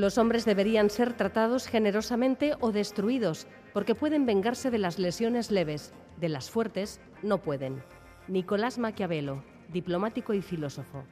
[0.00, 5.92] Los hombres deberían ser tratados generosamente o destruidos, porque pueden vengarse de las lesiones leves,
[6.18, 7.82] de las fuertes no pueden.
[8.26, 11.04] Nicolás Maquiavelo, diplomático y filósofo.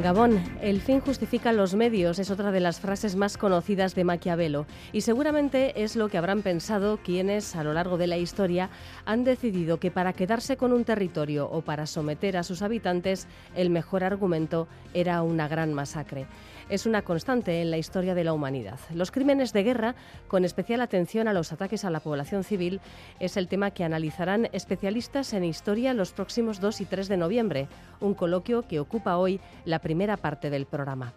[0.00, 4.64] Gabón, el fin justifica los medios es otra de las frases más conocidas de Maquiavelo.
[4.90, 8.70] Y seguramente es lo que habrán pensado quienes a lo largo de la historia
[9.04, 13.68] han decidido que para quedarse con un territorio o para someter a sus habitantes el
[13.68, 16.26] mejor argumento era una gran masacre
[16.68, 18.78] es una constante en la historia de la humanidad.
[18.94, 19.94] Los crímenes de guerra,
[20.28, 22.80] con especial atención a los ataques a la población civil,
[23.20, 27.68] es el tema que analizarán especialistas en historia los próximos 2 y 3 de noviembre,
[28.00, 31.12] un coloquio que ocupa hoy la primera parte del programa.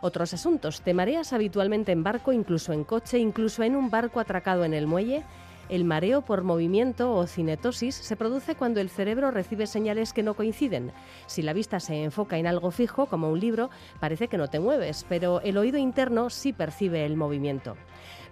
[0.00, 4.64] Otros asuntos, ¿te mareas habitualmente en barco, incluso en coche, incluso en un barco atracado
[4.64, 5.24] en el muelle?
[5.70, 10.34] El mareo por movimiento o cinetosis se produce cuando el cerebro recibe señales que no
[10.34, 10.90] coinciden.
[11.26, 14.58] Si la vista se enfoca en algo fijo, como un libro, parece que no te
[14.58, 17.76] mueves, pero el oído interno sí percibe el movimiento.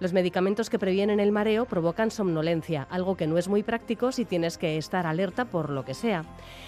[0.00, 4.24] Los medicamentos que previenen el mareo provocan somnolencia, algo que no es muy práctico si
[4.24, 6.24] tienes que estar alerta por lo que sea.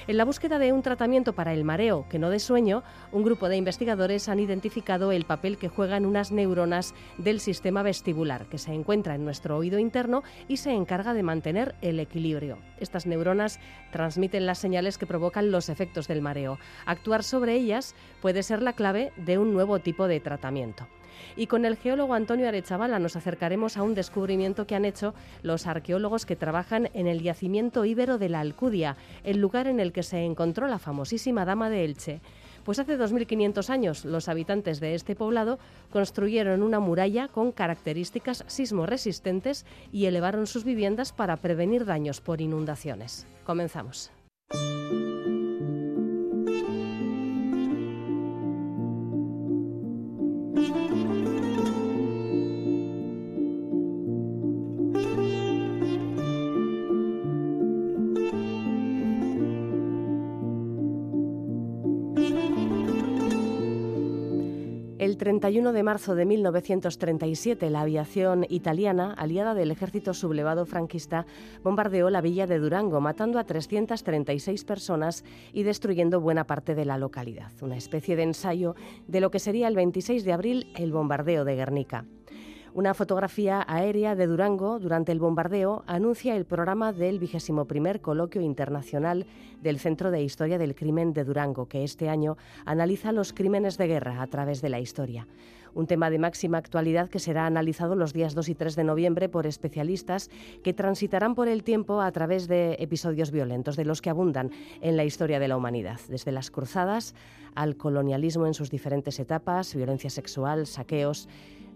[0.09, 3.48] En la búsqueda de un tratamiento para el mareo que no dé sueño, un grupo
[3.48, 8.72] de investigadores han identificado el papel que juegan unas neuronas del sistema vestibular, que se
[8.72, 12.59] encuentra en nuestro oído interno y se encarga de mantener el equilibrio.
[12.81, 13.61] Estas neuronas
[13.92, 16.59] transmiten las señales que provocan los efectos del mareo.
[16.84, 20.89] Actuar sobre ellas puede ser la clave de un nuevo tipo de tratamiento.
[21.37, 25.67] Y con el geólogo Antonio Arechavala nos acercaremos a un descubrimiento que han hecho los
[25.67, 30.03] arqueólogos que trabajan en el yacimiento íbero de la Alcudia, el lugar en el que
[30.03, 32.21] se encontró la famosísima Dama de Elche.
[32.65, 35.59] Pues hace 2.500 años los habitantes de este poblado
[35.91, 43.27] construyeron una muralla con características sismoresistentes y elevaron sus viviendas para prevenir daños por inundaciones.
[43.44, 44.12] Comenzamos.
[65.20, 71.26] 31 de marzo de 1937, la aviación italiana, aliada del ejército sublevado franquista,
[71.62, 75.22] bombardeó la villa de Durango, matando a 336 personas
[75.53, 77.53] y destruyendo buena parte de la localidad.
[77.60, 78.76] Una especie de ensayo
[79.08, 82.06] de lo que sería el 26 de abril el bombardeo de Guernica.
[82.72, 88.42] Una fotografía aérea de Durango durante el bombardeo anuncia el programa del vigésimo primer coloquio
[88.42, 89.26] internacional
[89.60, 93.88] del Centro de Historia del Crimen de Durango, que este año analiza los crímenes de
[93.88, 95.26] guerra a través de la historia
[95.75, 99.28] un tema de máxima actualidad que será analizado los días 2 y 3 de noviembre
[99.28, 100.31] por especialistas
[100.62, 104.50] que transitarán por el tiempo a través de episodios violentos, de los que abundan
[104.81, 107.14] en la historia de la humanidad, desde las cruzadas
[107.54, 111.28] al colonialismo en sus diferentes etapas, violencia sexual, saqueos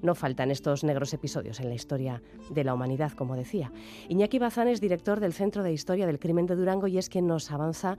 [0.02, 3.72] no faltan estos negros episodios en la historia de la humanidad, como decía.
[4.08, 7.26] Iñaki Bazán es director del Centro de Historia del Crimen de Durango y es quien
[7.26, 7.96] nos avanza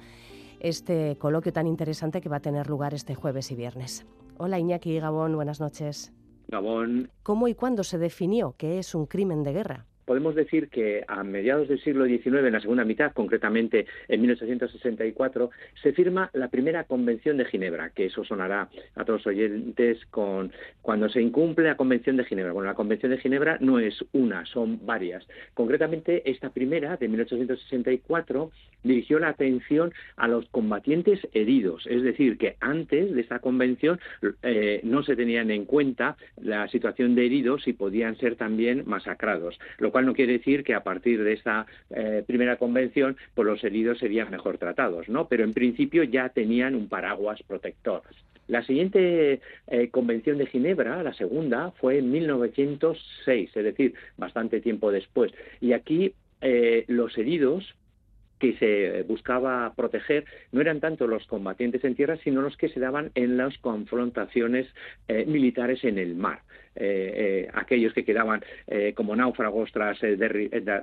[0.59, 4.05] este coloquio tan interesante que va a tener lugar este jueves y viernes.
[4.37, 6.11] Hola Iñaki Gabón, buenas noches.
[6.49, 7.09] Gabón.
[7.23, 9.85] ¿Cómo y cuándo se definió que es un crimen de guerra?
[10.05, 15.49] Podemos decir que a mediados del siglo XIX, en la segunda mitad, concretamente en 1864,
[15.81, 20.51] se firma la primera Convención de Ginebra, que eso sonará a todos los oyentes con
[20.81, 22.53] cuando se incumple la Convención de Ginebra.
[22.53, 25.27] Bueno, la Convención de Ginebra no es una, son varias.
[25.53, 28.51] Concretamente, esta primera, de 1864,
[28.83, 33.99] dirigió la atención a los combatientes heridos, es decir, que antes de esta convención
[34.43, 39.59] eh, no se tenían en cuenta la situación de heridos y podían ser también masacrados,
[39.95, 43.97] cual no quiere decir que a partir de esta eh, primera convención pues los heridos
[43.97, 45.29] serían mejor tratados, ¿no?
[45.29, 48.01] Pero en principio ya tenían un paraguas protector.
[48.49, 54.91] La siguiente eh, convención de Ginebra, la segunda, fue en 1906, es decir, bastante tiempo
[54.91, 55.31] después.
[55.61, 56.13] Y aquí
[56.87, 57.73] los heridos
[58.39, 62.79] que se buscaba proteger no eran tanto los combatientes en tierra, sino los que se
[62.79, 64.67] daban en las confrontaciones
[65.07, 66.39] eh, militares en el mar.
[66.77, 68.43] Eh, eh, aquellos que quedaban
[68.95, 69.97] como náufragos tras,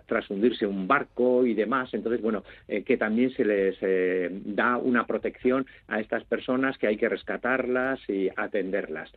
[0.07, 1.93] tras hundirse un barco y demás.
[1.93, 3.77] Entonces, bueno, que también se les
[4.57, 9.13] da una protección a estas personas que hay que rescatarlas y atenderlas.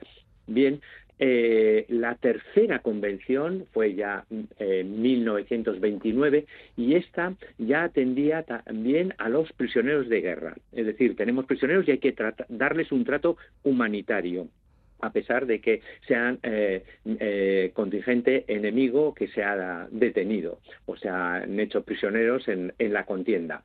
[0.47, 0.81] Bien,
[1.19, 4.25] eh, la tercera convención fue ya
[4.59, 6.45] en 1929
[6.77, 10.55] y esta ya atendía también a los prisioneros de guerra.
[10.71, 12.15] Es decir, tenemos prisioneros y hay que
[12.49, 14.47] darles un trato humanitario
[15.01, 21.09] a pesar de que sean eh, eh, contingente enemigo que se ha detenido o se
[21.09, 23.63] han hecho prisioneros en, la contienda.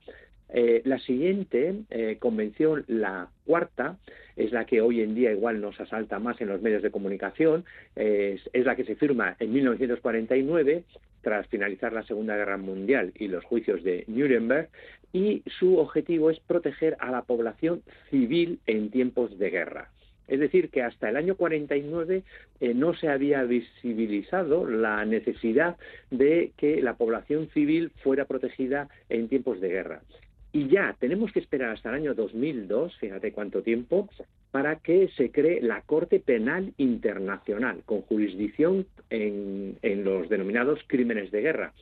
[0.52, 1.74] Eh, la siguiente
[2.18, 3.96] convención, la cuarta,
[4.44, 7.64] es la que hoy en día igual nos asalta más en los medios de comunicación,
[7.94, 10.84] es, la que se firma en 1949
[11.22, 14.68] tras finalizar la Segunda Guerra Mundial y los juicios de Nuremberg,
[15.12, 19.90] y su objetivo es proteger a la población civil en tiempos de guerra.
[20.28, 22.22] Es decir, que hasta el año 49
[22.60, 25.76] eh, no se había visibilizado la necesidad
[26.10, 30.02] de que la población civil fuera protegida en tiempos de guerra.
[30.52, 34.08] Y ya tenemos que esperar hasta el año 2002, fíjate cuánto tiempo,
[34.50, 41.40] para que se cree la Corte Penal Internacional, con jurisdicción en los denominados crímenes de
[41.40, 41.72] guerra.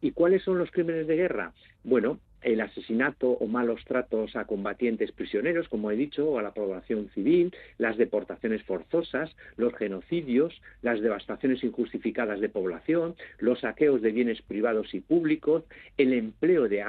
[0.00, 1.52] ¿Y cuáles son los crímenes de guerra?
[1.82, 6.52] Bueno, el asesinato o malos tratos a combatientes prisioneros, como he dicho, o a la
[6.52, 14.12] población civil, las deportaciones forzosas, los genocidios, las devastaciones injustificadas de población, los saqueos de
[14.12, 15.64] bienes privados y públicos,
[15.96, 16.82] el empleo de,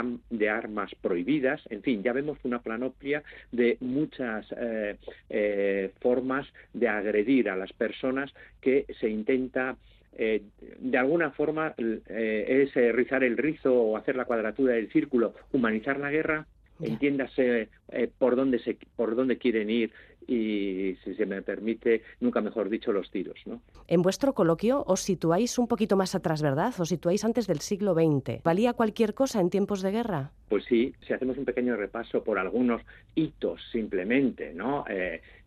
[0.50, 4.98] armas prohibidas, en fin, ya vemos una planoplia de muchas eh,
[5.30, 9.78] eh, formas de agredir a las personas que se intenta
[10.18, 10.44] eh,
[10.80, 15.34] de alguna forma eh, es eh, rizar el rizo o hacer la cuadratura del círculo,
[15.52, 16.48] humanizar la guerra,
[16.82, 17.70] entiéndase
[18.18, 19.92] por dónde se, por dónde quieren ir
[20.28, 23.40] y si se me permite, nunca mejor dicho, los tiros.
[23.46, 23.62] ¿no?
[23.88, 26.74] En vuestro coloquio os situáis un poquito más atrás, ¿verdad?
[26.80, 28.42] Os situáis antes del siglo XX.
[28.44, 30.32] ¿Valía cualquier cosa en tiempos de guerra?
[30.50, 32.82] Pues sí, si hacemos un pequeño repaso por algunos
[33.16, 34.84] hitos simplemente, ¿no?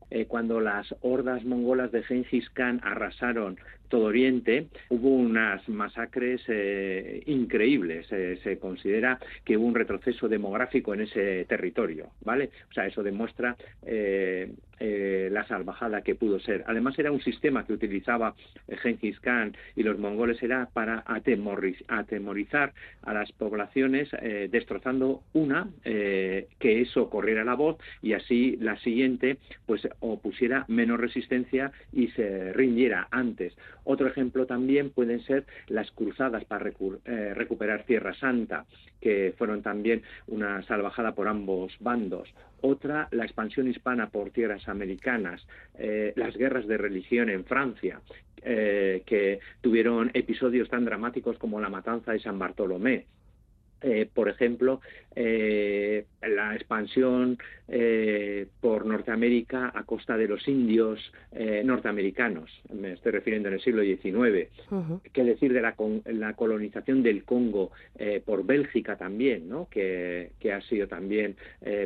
[0.08, 7.22] Eh, cuando las hordas mongolas de Genghis Khan arrasaron todo Oriente, hubo unas masacres eh,
[7.26, 8.06] increíbles.
[8.10, 12.50] Eh, se considera que hubo un retroceso demográfico en ese territorio, ¿vale?
[12.70, 13.56] O sea, eso demuestra
[14.78, 16.62] la salvajada que pudo ser.
[16.66, 18.34] Además, era un sistema que utilizaba
[18.82, 22.72] Genghis Khan y los mongoles era para atemorizar
[23.02, 24.10] a las poblaciones,
[24.50, 31.00] destrozando una, que eso corriera la voz y así la siguiente, pues o pusiera menos
[31.00, 33.56] resistencia y se rindiera antes.
[33.88, 38.66] Otro ejemplo también pueden ser las cruzadas para eh, recuperar Tierra Santa,
[39.00, 42.28] que fueron también una salvajada por ambos bandos.
[42.62, 45.46] Otra, la expansión hispana por tierras americanas,
[45.78, 48.00] eh, las guerras de religión en Francia,
[48.42, 53.06] eh, que tuvieron episodios tan dramáticos como la matanza de San Bartolomé.
[53.82, 54.81] Eh, por ejemplo,
[55.14, 57.38] eh, la expansión
[57.69, 61.12] eh, por Norteamérica a costa de los indios
[61.64, 64.49] norteamericanos, me estoy refiriendo en el siglo XIX.
[65.12, 67.73] ¿Qué decir de la, colonización del Congo
[68.25, 69.69] por Bélgica también, ¿no?
[69.70, 71.37] que, que ha sido también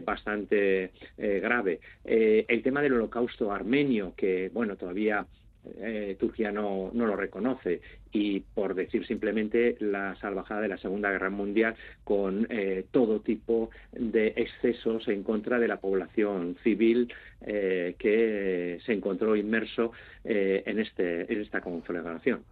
[0.04, 1.80] bastante grave?
[2.04, 5.26] el tema del holocausto armenio, que bueno, todavía
[5.64, 11.10] eh, Turquía no, no, lo reconoce y por decir simplemente la salvajada de la Segunda
[11.10, 11.74] Guerra Mundial
[12.04, 17.12] con eh, todo tipo de excesos en contra de la población civil
[17.42, 19.92] eh, que se encontró inmerso
[20.22, 22.42] en, este, en esta conflagración.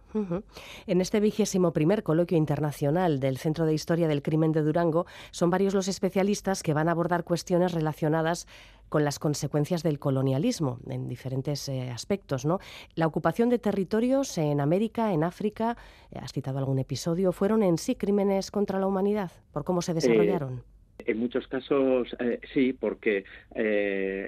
[0.87, 5.51] En este vigésimo primer coloquio internacional del Centro de Historia del Crimen de Durango son
[5.51, 8.47] varios los especialistas que van a abordar cuestiones relacionadas
[8.89, 12.57] con las consecuencias del colonialismo en diferentes aspectos, ¿no?
[12.95, 17.77] La ocupación de territorios en América, en África, eh, has citado algún episodio, fueron en
[17.77, 20.59] sí crímenes contra la humanidad por cómo se desarrollaron.
[20.59, 20.63] Eh,
[21.05, 23.23] en muchos casos eh, sí, porque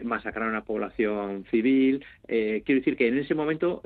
[0.03, 2.03] masacraron a población civil.
[2.25, 3.81] quiero decir que en ese momento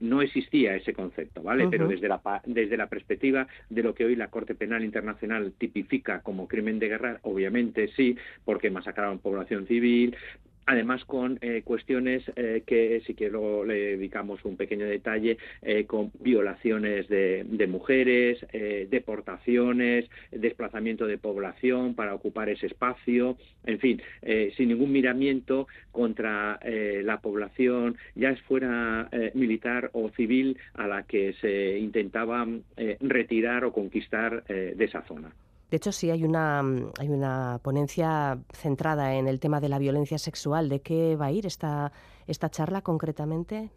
[0.00, 1.68] no existía ese concepto, ¿vale?
[1.70, 6.22] Pero desde la, desde la perspectiva de lo que hoy la Corte Penal Internacional tipifica
[6.22, 10.16] como crimen de guerra, obviamente sí, porque masacraron población civil,
[10.70, 16.12] además con eh, cuestiones eh, que si quiero le dedicamos un pequeño detalle eh, con
[16.20, 18.38] violaciones de, mujeres,
[18.88, 24.02] deportaciones, desplazamiento de población para ocupar ese espacio, en fin,
[24.56, 31.78] sin ningún miramiento contra la población, ya fuera militar o civil, a la que se
[31.78, 32.46] intentaba
[33.00, 35.32] retirar o conquistar de esa zona.
[35.70, 39.78] De hecho, sí hay una, mm, hay una ponencia centrada en el tema de la
[39.78, 40.68] violencia sexual.
[40.68, 41.92] ¿De qué va a ir esta,
[42.26, 43.70] esta charla concretamente?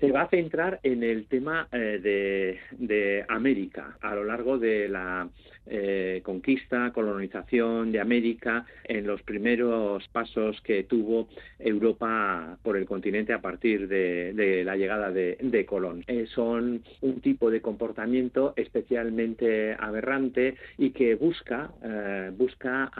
[0.00, 5.28] Se va a centrar en el tema eh, de, América a lo largo de la
[5.66, 11.28] eh, conquista, colonización de América, en los primeros pasos que tuvo
[11.58, 16.04] Europa por el continente a partir de, la llegada de, Colón.
[16.06, 21.70] Eh, son un tipo de comportamiento especialmente aberrante y que busca,
[22.36, 22.90] busca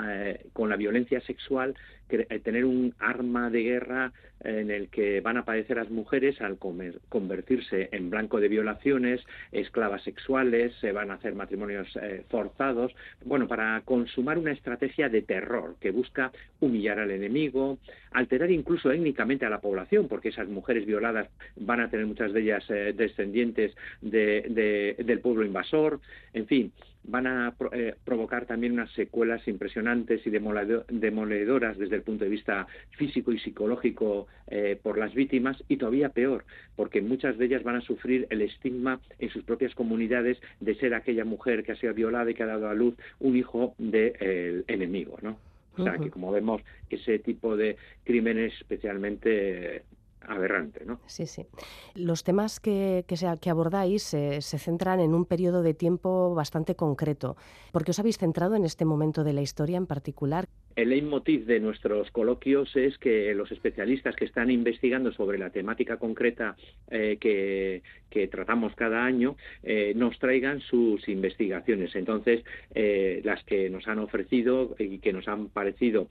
[0.52, 1.74] con la violencia sexual
[2.08, 7.88] tener un arma de guerra en el que van a padecer las mujeres al convertirse
[7.92, 9.20] en blanco de violaciones,
[9.52, 15.22] esclavas sexuales, se van a hacer matrimonios eh, forzados, bueno, para consumar una estrategia de
[15.22, 17.78] terror que busca humillar al enemigo,
[18.12, 22.40] alterar incluso étnicamente a la población, porque esas mujeres violadas van a tener muchas de
[22.40, 26.00] ellas eh, descendientes del pueblo invasor,
[26.32, 26.72] en fin,
[27.04, 32.66] van a eh, provocar también unas secuelas impresionantes y demoledoras desde el punto de vista
[32.90, 36.44] físico y psicológico eh, por las víctimas y todavía peor,
[36.76, 40.94] porque muchas de ellas van a sufrir el estigma en sus propias comunidades de ser
[40.94, 44.64] aquella mujer que ha sido violada y que ha dado a luz un hijo del
[44.68, 45.38] enemigo, ¿no?
[45.76, 49.84] O sea, que como vemos, ese tipo de crímenes especialmente
[50.28, 50.84] aberrante.
[50.84, 51.00] ¿no?
[51.06, 51.46] Sí, sí.
[51.94, 57.36] Los temas que, que, abordáis se centran en un periodo de tiempo bastante concreto.
[57.72, 60.48] ¿Por qué os habéis centrado en este momento de la historia en particular?
[60.78, 65.96] El leitmotiv de nuestros coloquios es que los especialistas que están investigando sobre la temática
[65.96, 66.54] concreta
[66.88, 67.82] eh, que,
[68.30, 71.94] tratamos cada año eh, nos traigan sus investigaciones.
[71.94, 72.44] Entonces,
[72.74, 76.08] eh, las que nos han ofrecido y que nos han parecido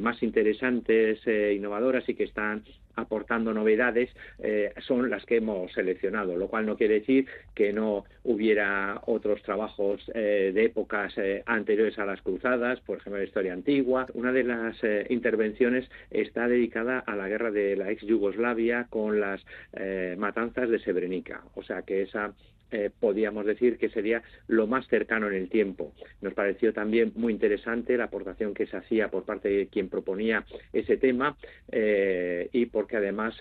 [0.00, 2.64] más interesantes, innovadoras y que están
[2.96, 4.10] aportando novedades
[4.86, 10.04] son las que hemos seleccionado, lo cual no quiere decir que no hubiera otros trabajos
[10.14, 15.06] de épocas anteriores a las cruzadas, por ejemplo, la historia antigua, una de las eh,
[15.10, 20.78] intervenciones está dedicada a la guerra de la ex Yugoslavia con las eh, matanzas de
[20.78, 21.42] Srebrenica.
[21.54, 22.34] O sea que esa
[22.70, 25.92] eh, podíamos decir que sería lo más cercano en el tiempo.
[26.20, 30.44] Nos pareció también muy interesante la aportación que se hacía por parte de quien proponía
[30.72, 31.36] ese tema
[32.52, 33.38] y porque además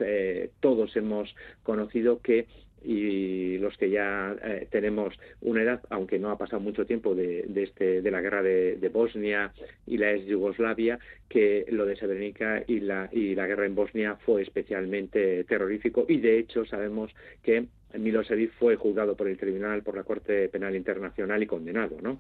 [0.60, 2.46] todos hemos conocido que
[2.86, 7.46] y los que ya eh, tenemos una edad, aunque no ha pasado mucho tiempo de,
[7.56, 9.52] este, de la guerra de, Bosnia
[9.86, 14.16] y la ex Yugoslavia, que lo de Srebrenica y la, y la guerra en Bosnia
[14.26, 17.12] fue especialmente terrorífico y de hecho sabemos
[17.44, 17.66] que
[17.98, 22.20] Milosevic fue juzgado por el tribunal, por la Corte Penal Internacional y condenado, ¿no?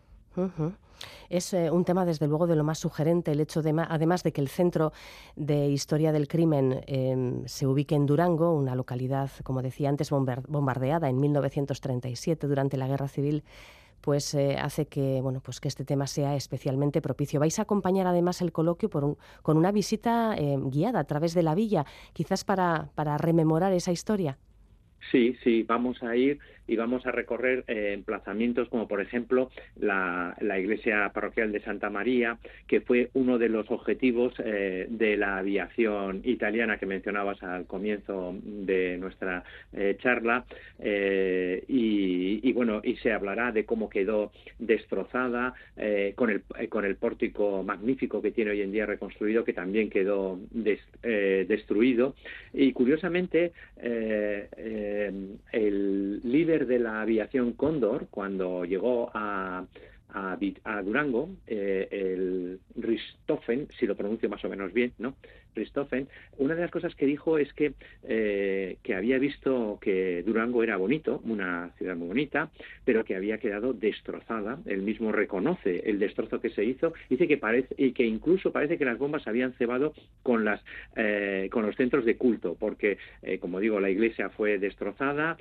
[1.29, 4.31] Es eh, un tema, desde luego, de lo más sugerente el hecho de, además de
[4.31, 4.93] que el Centro
[5.35, 11.09] de Historia del Crimen em, se ubique en Durango, una localidad, como decía antes, bombardeada
[11.09, 13.43] en 1937 durante la Guerra Civil,
[14.01, 17.39] pues eh, hace que bueno pues que este tema sea especialmente propicio.
[17.39, 21.41] Vais a acompañar además el coloquio por con una visita em, guiada a través de
[21.41, 24.37] la villa, quizás para, para rememorar esa historia.
[25.11, 30.35] Sí, sí, vamos a ir y vamos a recorrer eh, emplazamientos como por ejemplo la,
[30.57, 36.21] iglesia parroquial de Santa María, que fue uno de los objetivos eh, de la aviación
[36.23, 39.43] italiana que mencionabas al comienzo de nuestra
[39.73, 40.45] eh, charla
[40.79, 45.53] y, bueno y se hablará de cómo quedó destrozada
[46.15, 50.39] con el con el pórtico magnífico que tiene hoy en día reconstruido que también quedó
[51.03, 52.15] destruido.
[52.53, 53.51] Y curiosamente
[55.51, 59.65] el líder de la aviación Cóndor, cuando llegó a,
[60.09, 65.15] a, Durango, eh, el Ristoffen, si lo pronuncio más o menos bien, ¿no?
[65.55, 66.07] Ristoffen,
[66.37, 70.77] una de las cosas que dijo es que, eh, que había visto que Durango era
[70.77, 72.51] bonito, una ciudad muy bonita,
[72.83, 74.59] pero que había quedado destrozada.
[74.65, 78.77] Él mismo reconoce el destrozo que se hizo, dice que parece y que incluso parece
[78.77, 79.93] que las bombas habían cebado
[80.23, 80.61] con las
[80.95, 82.97] eh, con los centros de culto, porque
[83.39, 85.37] como digo, la iglesia fue destrozada,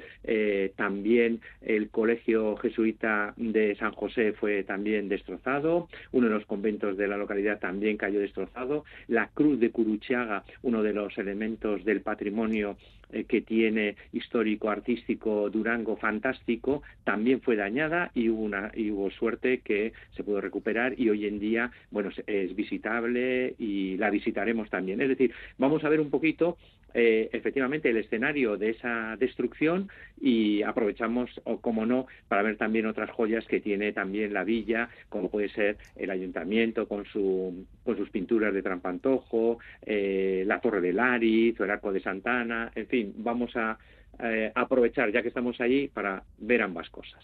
[0.77, 7.09] también el colegio jesuita de San José fue también destrozado, uno de los conventos de
[7.09, 9.71] la localidad también cayó destrozado, la cruz de
[10.05, 12.77] Curuchiaga, uno de los elementos del patrimonio
[13.11, 19.11] eh, que tiene histórico artístico Durango fantástico también fue dañada y hubo una y hubo
[19.11, 24.69] suerte que se pudo recuperar y hoy en día bueno es visitable y la visitaremos
[24.71, 25.01] también.
[25.01, 26.57] Es decir vamos a ver un poquito
[26.95, 29.89] eh, efectivamente el escenario de esa destrucción
[30.21, 34.89] y aprovechamos, o como no, para ver también otras joyas que tiene también la villa,
[35.09, 40.81] como puede ser el ayuntamiento con, su, con sus pinturas de trampantojo, eh, la Torre
[40.81, 43.77] de Lariz o el Arco de Santana, en fin, vamos a
[44.23, 47.23] eh, aprovechar, ya que estamos allí, para ver ambas cosas.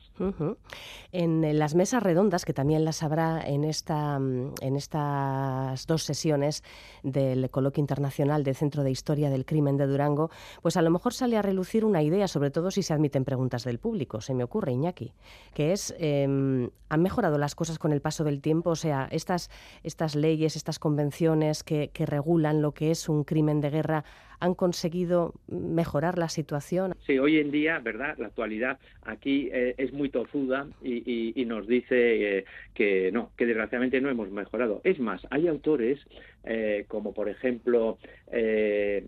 [1.12, 6.62] En las mesas redondas, que también las habrá en, esta, mm, en estas dos sesiones
[7.02, 10.30] del Coloquio Internacional del Centro de Historia del Crimen de Durango,
[10.62, 13.64] pues a lo mejor sale a relucir una idea, sobre todo si se admiten preguntas
[13.64, 15.12] del público, se me ocurre, Iñaki,
[15.54, 18.70] que es, em, ¿han mejorado las cosas con el paso del tiempo?
[18.70, 19.50] O sea, estas,
[19.82, 24.04] estas leyes, estas convenciones que, que regulan lo que es un crimen de guerra,
[24.40, 26.79] han conseguido mejorar la situación.
[27.06, 28.16] Sí, hoy en día, ¿verdad?
[28.18, 32.44] La actualidad aquí eh, es muy tozuda y, nos dice eh,
[32.75, 34.80] que no, que desgraciadamente no hemos mejorado.
[34.84, 35.99] Es más, hay autores
[36.44, 37.99] eh, como por ejemplo,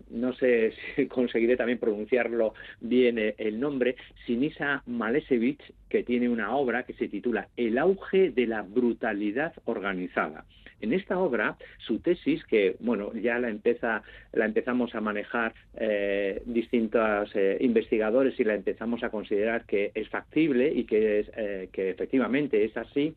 [0.09, 6.83] no sé si conseguiré también pronunciarlo bien el nombre, Sinisa Malesevich, que tiene una obra
[6.83, 10.45] que se titula El auge de la brutalidad organizada.
[10.83, 16.41] En esta obra, su tesis, que bueno, ya la empieza, la empezamos a manejar eh,
[16.45, 22.65] distintos eh, investigadores y la empezamos a considerar que es factible y eh, que efectivamente
[22.65, 23.15] es así,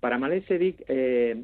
[0.00, 0.84] para Malesevic,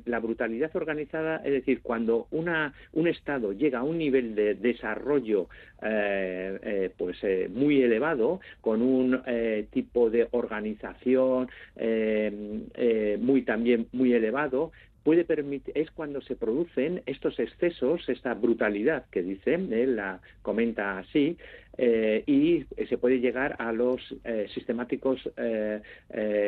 [0.06, 5.48] la brutalidad organizada, es decir, cuando un Estado llega a un nivel de desarrollo
[6.96, 7.16] pues
[7.50, 9.22] muy elevado, con un
[9.70, 11.48] tipo de organización
[13.20, 14.72] muy también muy elevado,
[15.02, 20.98] puede permitir, es cuando se producen estos excesos, esta brutalidad que dice, él la comenta
[20.98, 21.36] así,
[21.78, 25.80] eh, y se puede llegar a los eh, sistemáticos eh,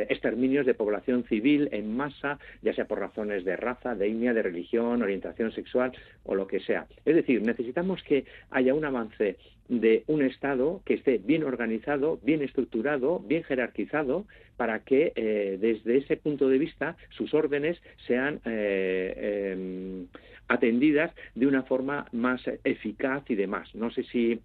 [0.09, 4.43] exterminios de población civil en masa, ya sea por razones de raza, de etnia, de
[4.43, 5.93] religión, orientación sexual
[6.25, 6.87] o lo que sea.
[7.05, 9.37] Es decir, necesitamos que haya un avance
[9.69, 14.25] de un Estado que esté bien organizado, bien estructurado, bien jerarquizado,
[14.57, 15.13] para que
[15.61, 20.07] desde ese punto de vista sus órdenes sean em,
[20.49, 23.73] atendidas de una forma más eficaz y demás.
[23.75, 24.41] No sé si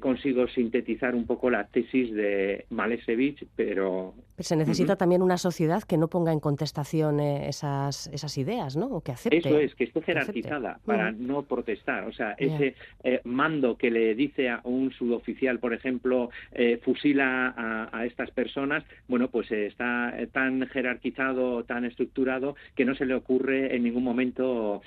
[0.00, 4.14] consigo sintetizar un poco la tesis de Malesevich, pero...
[4.38, 8.86] se necesita también una sociedad que no ponga en contestación eh, esas, esas ideas, ¿no?
[8.86, 9.38] O que acepte.
[9.38, 12.04] Eso es, que esté jerarquizada para no protestar.
[12.04, 17.54] O sea, ese eh, mando que le dice a un suboficial, por ejemplo, eh, fusila
[17.56, 23.74] a, estas personas, bueno, pues está tan jerarquizado, tan estructurado, que no se le ocurre
[23.74, 24.82] en ningún momento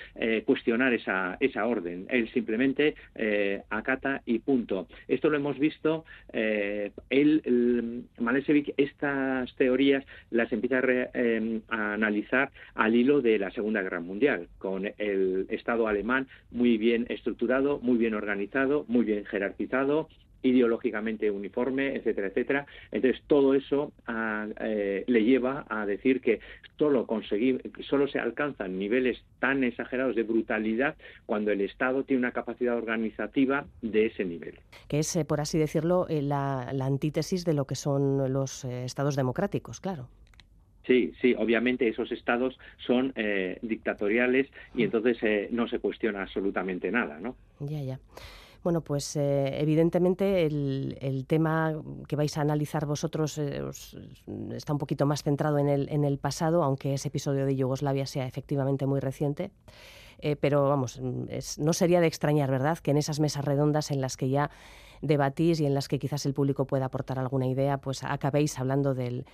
[0.45, 2.05] cuestionar esa, esa orden.
[2.09, 2.95] Él simplemente
[3.69, 4.87] acata y punto.
[5.07, 10.79] Esto lo hemos visto, eh, él, Malesevic, estas teorías las empieza
[11.13, 16.77] em, a, analizar al hilo de la Segunda Guerra Mundial, con el Estado alemán muy
[16.77, 20.09] bien estructurado, muy bien organizado, muy bien jerarquizado,
[20.41, 22.65] ideológicamente uniforme, etcétera, etcétera.
[22.91, 26.39] Entonces, todo eso ah, eh, le lleva a decir que
[26.77, 32.31] solo, conseguir, solo se alcanzan niveles tan exagerados de brutalidad cuando el Estado tiene una
[32.31, 34.59] capacidad organizativa de ese nivel.
[34.87, 39.15] Que es, eh, por así decirlo, eh, la, antítesis de lo que son los estados
[39.15, 40.09] democráticos, claro.
[40.87, 43.13] Sí, sí, obviamente esos estados son
[43.61, 44.85] dictatoriales y mm.
[44.85, 47.35] entonces no se cuestiona absolutamente nada, ¿no?
[47.59, 47.99] Ya, ya.
[48.63, 51.73] Bueno, pues eh, evidentemente el, tema
[52.07, 53.63] que vais a analizar vosotros eh,
[54.51, 55.69] está un poquito más centrado en
[56.03, 59.51] el, pasado, aunque ese episodio de Yugoslavia sea efectivamente muy reciente.
[60.21, 64.17] Eh, pero vamos, no sería de extrañar, ¿verdad?, que en esas mesas redondas en las
[64.17, 64.51] que ya
[65.01, 68.93] debatís y en las que quizás el público pueda aportar alguna idea, pues acabéis hablando
[68.93, 69.25] del,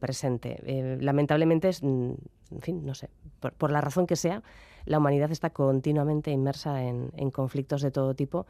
[0.00, 0.98] presente.
[1.00, 2.10] lamentablemente, mm,
[2.50, 4.42] en fin, no sé, por la razón que sea,
[4.86, 8.46] la humanidad está continuamente inmersa en, conflictos de todo tipo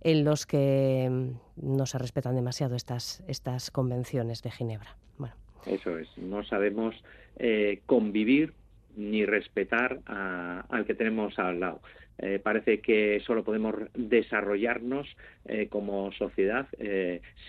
[0.00, 4.96] en los que mm, no se respetan demasiado estas, estas convenciones de Ginebra.
[5.18, 5.34] Bueno.
[5.66, 6.94] Eso es, no sabemos
[7.36, 8.52] eh, convivir
[8.96, 11.80] ni respetar al que tenemos al lado.
[12.18, 15.08] Eh, parece que solo podemos desarrollarnos
[15.46, 16.68] eh, como sociedad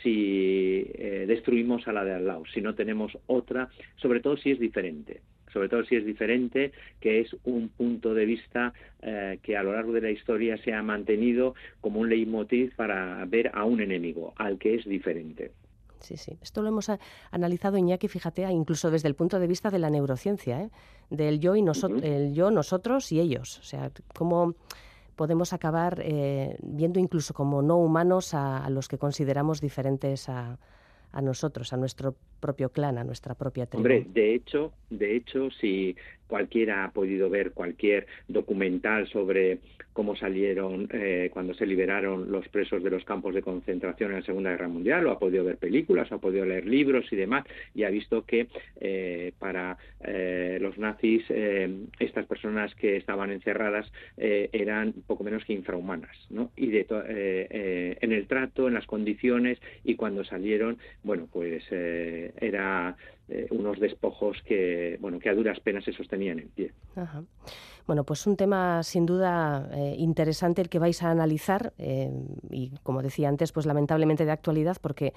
[0.02, 0.92] si
[1.28, 5.22] destruimos a la de al lado, si no tenemos otra, sobre todo si es diferente
[5.56, 9.72] sobre todo si es diferente, que es un punto de vista eh, que a lo
[9.72, 14.34] largo de la historia se ha mantenido como un leitmotiv para ver a un enemigo,
[14.36, 15.54] al que es diferente.
[16.02, 16.38] Sí, sí.
[16.41, 16.91] Esto lo hemos
[17.32, 20.70] analizado, Iñaki, fíjate, incluso desde el punto de vista de la neurociencia, ¿eh?
[21.10, 23.60] del yo y nosotros, el yo, nosotros y ellos.
[23.60, 24.56] O sea, cómo
[25.15, 30.60] podemos acabar eh, viendo incluso como no humanos a los que consideramos diferentes a,
[31.15, 33.82] a nosotros, a nuestro propio clan, a nuestra propia tribu.
[33.82, 35.95] Hombre, de hecho, de hecho, si
[36.28, 39.60] cualquiera ha podido ver cualquier documental sobre
[39.96, 44.26] cómo salieron eh, cuando se liberaron los presos de los campos de concentración en la
[44.26, 47.46] Segunda Guerra Mundial, o ha podido ver películas, o ha podido leer libros y demás,
[47.74, 48.48] y ha visto que
[48.82, 51.24] eh, para eh, los nazis
[51.98, 56.52] estas personas que estaban encerradas eran poco menos que infrahumanas, ¿no?
[56.58, 56.86] Y de
[58.02, 62.98] en el trato, en las condiciones, y cuando salieron, bueno, pues era
[63.52, 66.72] unos despojos que, bueno, que a duras penas se sostenían en pie.
[67.88, 72.12] Bueno, pues un tema sin duda eh, interesante el que vais a analizar eh,
[72.50, 75.14] y, como decía antes, pues lamentablemente de actualidad porque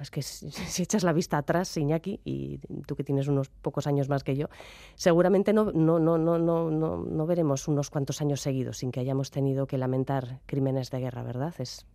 [0.00, 4.08] es que si, echas la vista atrás, Iñaki, y tú que tienes unos pocos años
[4.08, 4.48] más que yo,
[4.94, 9.30] seguramente no, no, no, no, no, no veremos unos cuantos años seguidos sin que hayamos
[9.30, 11.54] tenido que lamentar crímenes de guerra, ¿verdad?
[11.58, 11.86] Es,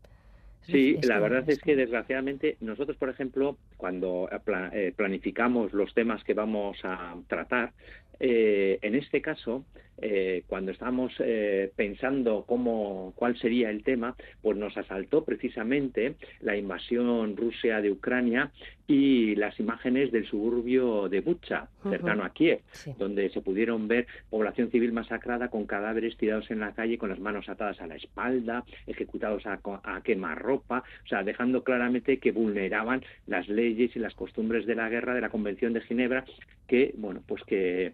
[0.65, 4.29] Sí, la verdad es que desgraciadamente nosotros, por ejemplo, cuando
[4.71, 7.73] eh, planificamos los temas que vamos a tratar,
[8.19, 9.65] eh, en este caso,
[10.01, 16.57] eh, cuando estábamos eh, pensando cómo, cuál sería el tema, pues nos asaltó precisamente la
[16.57, 18.51] invasión rusa de Ucrania
[18.87, 22.59] y las imágenes del suburbio de Bucha, cercano a Kiev,
[22.97, 27.19] donde se pudieron ver población civil masacrada con cadáveres tirados en la calle con las
[27.19, 33.03] manos atadas a la espalda, ejecutados a, a quemarropa, o sea, dejando claramente que vulneraban
[33.25, 36.25] las leyes y las costumbres de la guerra de la Convención de Ginebra,
[36.67, 37.93] que, bueno, pues que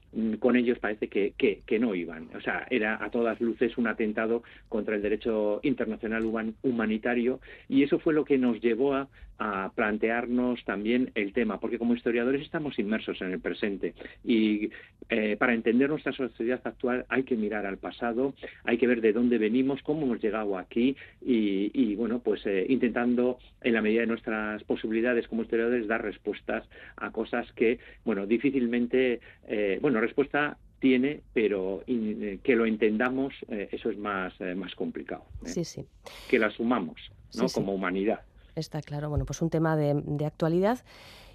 [0.39, 2.29] con ellos parece que, que, no iban.
[2.35, 6.25] O sea, era a todas luces un atentado contra el derecho internacional
[6.63, 9.07] humanitario y eso fue lo que nos llevó a,
[9.43, 14.69] a plantearnos también el tema, porque como historiadores estamos inmersos en el presente y
[15.09, 19.13] eh, para entender nuestra sociedad actual hay que mirar al pasado, hay que ver de
[19.13, 24.07] dónde venimos, cómo hemos llegado aquí y, bueno, pues eh, intentando en la medida de
[24.07, 31.21] nuestras posibilidades como historiadores dar respuestas a cosas que, bueno, difícilmente, eh, bueno, respuesta tiene,
[31.33, 35.23] pero que lo entendamos, eso es más, más complicado.
[35.45, 35.85] Sí, sí.
[36.27, 36.99] Que la sumamos,
[37.35, 37.47] ¿no?
[37.49, 38.21] como humanidad.
[38.55, 39.09] Está claro.
[39.09, 40.79] Bueno, pues un tema de, actualidad.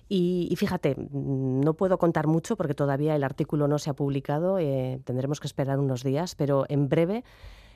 [0.09, 5.01] Y, fíjate, no puedo contar mucho porque todavía el artículo no se ha publicado, eh,
[5.05, 7.25] tendremos que esperar unos días, pero en breve,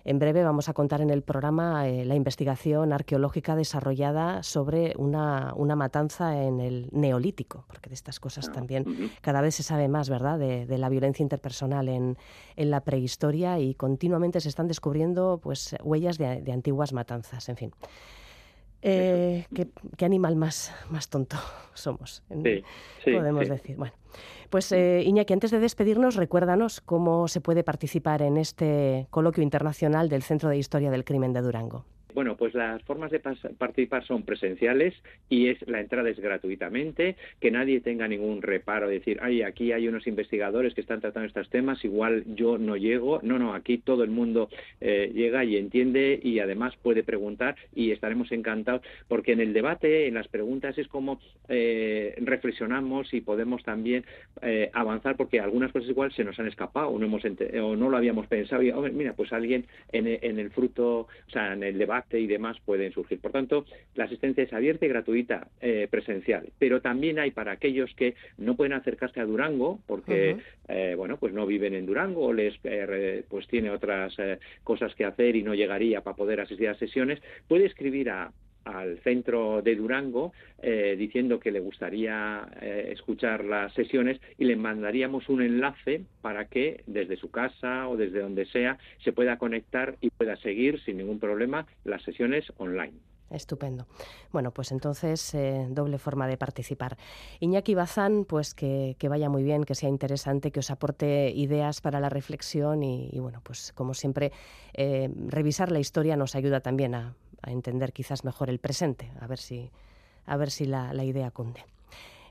[0.04, 5.54] en breve vamos a contar en el programa eh, la investigación arqueológica desarrollada sobre una,
[5.76, 10.08] matanza en el neolítico, porque de estas cosas ah, también cada vez se sabe más,
[10.08, 12.16] ¿verdad?, de, la violencia interpersonal en,
[12.56, 17.56] en, la prehistoria y continuamente se están descubriendo pues, huellas de, de antiguas matanzas, en
[17.56, 17.72] fin.
[18.82, 19.44] Eh,
[19.96, 21.36] ¿qué, animal más, más tonto
[21.74, 22.22] somos,
[23.04, 23.76] podemos decir.
[23.76, 23.94] Bueno,
[24.48, 30.08] pues eh, Iñaki, antes de despedirnos, recuérdanos cómo se puede participar en este coloquio internacional
[30.08, 31.84] del Centro de Historia del Crimen de Durango.
[32.14, 34.94] Bueno, pues las formas de participar son presenciales
[35.28, 39.72] y es la entrada es gratuitamente, que nadie tenga ningún reparo de decir, ay, aquí
[39.72, 43.20] hay unos investigadores que están tratando estos temas, igual yo no llego.
[43.22, 44.48] No, no, aquí todo el mundo
[44.80, 50.06] eh, llega y entiende y además puede preguntar y estaremos encantados porque en el debate,
[50.06, 54.04] en las preguntas es como eh, reflexionamos y podemos también
[54.42, 57.88] eh, avanzar porque algunas cosas igual se nos han escapado o no, hemos o no
[57.88, 61.78] lo habíamos pensado y, mira, pues alguien en, en el fruto, o sea, en el
[61.78, 63.20] debate y demás pueden surgir.
[63.20, 66.48] Por tanto, la asistencia es abierta y gratuita, eh, presencial.
[66.58, 70.36] Pero también hay para aquellos que no pueden acercarse a Durango porque,
[70.68, 74.16] eh, bueno, pues no viven en Durango o les, eh, pues tiene otras
[74.64, 78.32] cosas que hacer y no llegaría para poder asistir a sesiones, puede escribir a
[78.64, 84.56] al centro de Durango eh, diciendo que le gustaría eh, escuchar las sesiones y le
[84.56, 89.96] mandaríamos un enlace para que desde su casa o desde donde sea se pueda conectar
[90.00, 92.94] y pueda seguir sin ningún problema las sesiones online.
[93.30, 93.86] Estupendo.
[94.32, 96.96] Bueno, pues entonces eh, doble forma de participar.
[97.38, 102.00] Iñaki Bazán, pues que, vaya muy bien, que sea interesante, que os aporte ideas para
[102.00, 104.32] la reflexión y, bueno, pues como siempre,
[105.28, 109.38] revisar la historia nos ayuda también a, a entender quizás mejor el presente, a ver
[109.38, 109.70] si,
[110.26, 111.60] a ver si la, la idea cunde.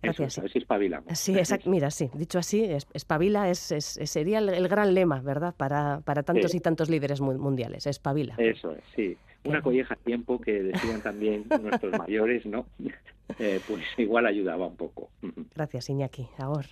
[0.01, 0.33] Gracias.
[0.33, 1.19] Eso, a ver si espabilamos.
[1.19, 1.69] Sí, exacto.
[1.69, 5.53] Mira, sí, dicho así, espabila es, es, sería el, gran lema, ¿verdad?
[5.55, 8.35] Para, para tantos y tantos líderes mundiales, espabila.
[8.37, 9.17] Eso es, sí.
[9.45, 12.65] Una colleja a tiempo que decían también nuestros mayores, ¿no?
[13.37, 15.11] Eh, pues igual ayudaba un poco.
[15.55, 16.27] Gracias, Iñaki.
[16.39, 16.67] Ahora.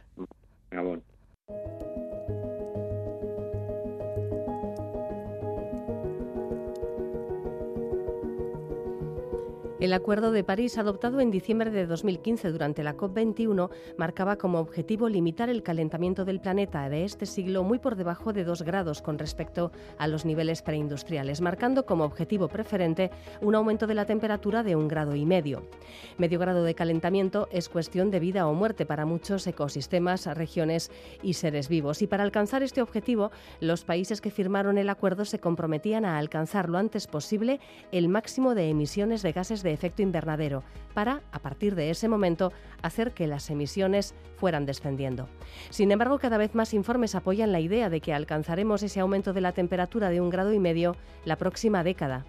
[0.72, 1.02] Ahora.
[9.80, 15.08] El Acuerdo de París, adoptado en diciembre de 2015 durante la COP21, marcaba como objetivo
[15.08, 19.20] limitar el calentamiento del planeta de este siglo muy por debajo de 2 grados con
[19.20, 24.76] respecto a los niveles preindustriales, marcando como objetivo preferente un aumento de la temperatura de
[24.76, 25.62] un grado y medio.
[26.18, 30.90] Medio grado de calentamiento es cuestión de vida o muerte para muchos ecosistemas, regiones
[31.22, 32.02] y seres vivos.
[32.02, 36.68] Y para alcanzar este objetivo, los países que firmaron el acuerdo se comprometían a alcanzar
[36.68, 37.60] lo antes posible
[37.92, 42.08] el máximo de emisiones de gases de de efecto invernadero para, a partir de ese
[42.08, 42.52] momento,
[42.82, 45.28] hacer que las emisiones fueran descendiendo.
[45.70, 49.42] Sin embargo, cada vez más informes apoyan la idea de que alcanzaremos ese aumento de
[49.42, 52.26] la temperatura de un grado y medio la próxima década.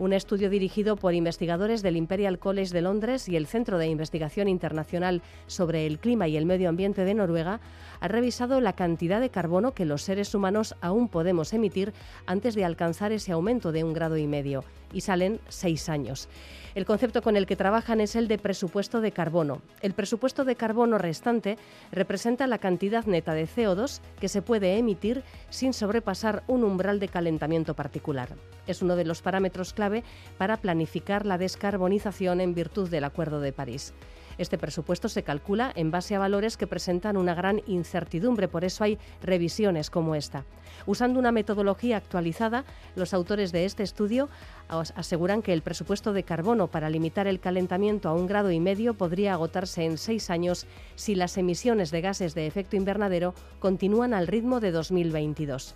[0.00, 4.48] Un estudio dirigido por investigadores del Imperial College de Londres y el Centro de Investigación
[4.48, 7.60] Internacional sobre el Clima y el Medio Ambiente de Noruega
[8.00, 11.92] ha revisado la cantidad de carbono que los seres humanos aún podemos emitir
[12.24, 16.28] antes de alcanzar ese aumento de un grado y medio, y salen seis años.
[16.74, 19.60] El concepto con el que trabajan es el de presupuesto de carbono.
[19.80, 21.58] El presupuesto de carbono restante
[21.90, 27.08] representa la cantidad neta de CO2 que se puede emitir sin sobrepasar un umbral de
[27.08, 28.28] calentamiento particular.
[28.66, 30.04] Es uno de los parámetros clave
[30.38, 33.92] para planificar la descarbonización en virtud del Acuerdo de París.
[34.40, 38.84] Este presupuesto se calcula en base a valores que presentan una gran incertidumbre, por eso
[38.84, 40.46] hay revisiones como esta.
[40.86, 42.64] Usando una metodología actualizada,
[42.96, 44.30] los autores de este estudio
[44.70, 48.94] aseguran que el presupuesto de carbono para limitar el calentamiento a un grado y medio
[48.94, 54.26] podría agotarse en seis años si las emisiones de gases de efecto invernadero continúan al
[54.26, 55.74] ritmo de 2022.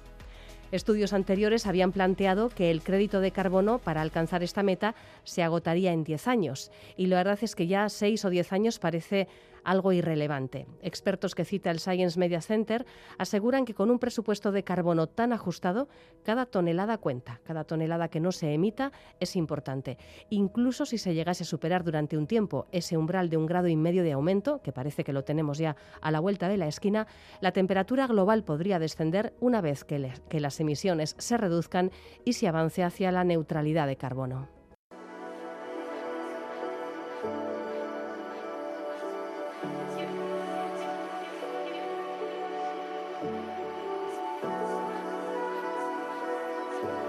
[0.73, 5.93] Estudios anteriores habían planteado que el crédito de carbono para alcanzar esta meta se agotaría
[5.93, 6.71] en 10 años.
[6.97, 9.29] Y la verdad es que ya 6 o 10 años parece
[9.65, 10.67] algo irrelevante.
[10.83, 12.87] Expertos que cita el Science Media Center
[13.19, 15.89] aseguran que con un presupuesto de carbono tan ajustado,
[16.23, 19.99] cada tonelada cuenta, cada tonelada que no se emita es importante.
[20.31, 23.77] Incluso si se llegase a superar durante un tiempo ese umbral de un grado y
[23.77, 27.07] medio de aumento, que parece que lo tenemos ya a la vuelta de la esquina,
[27.41, 31.91] la temperatura global podría descender una vez que, que las emisiones se reduzcan
[32.25, 34.54] y se avance hacia la neutralidad de carbono.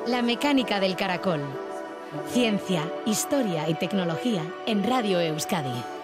[0.07, 1.41] La mecánica del caracol.
[2.27, 5.94] Ciencia, historia y tecnología en Radio Euskadi.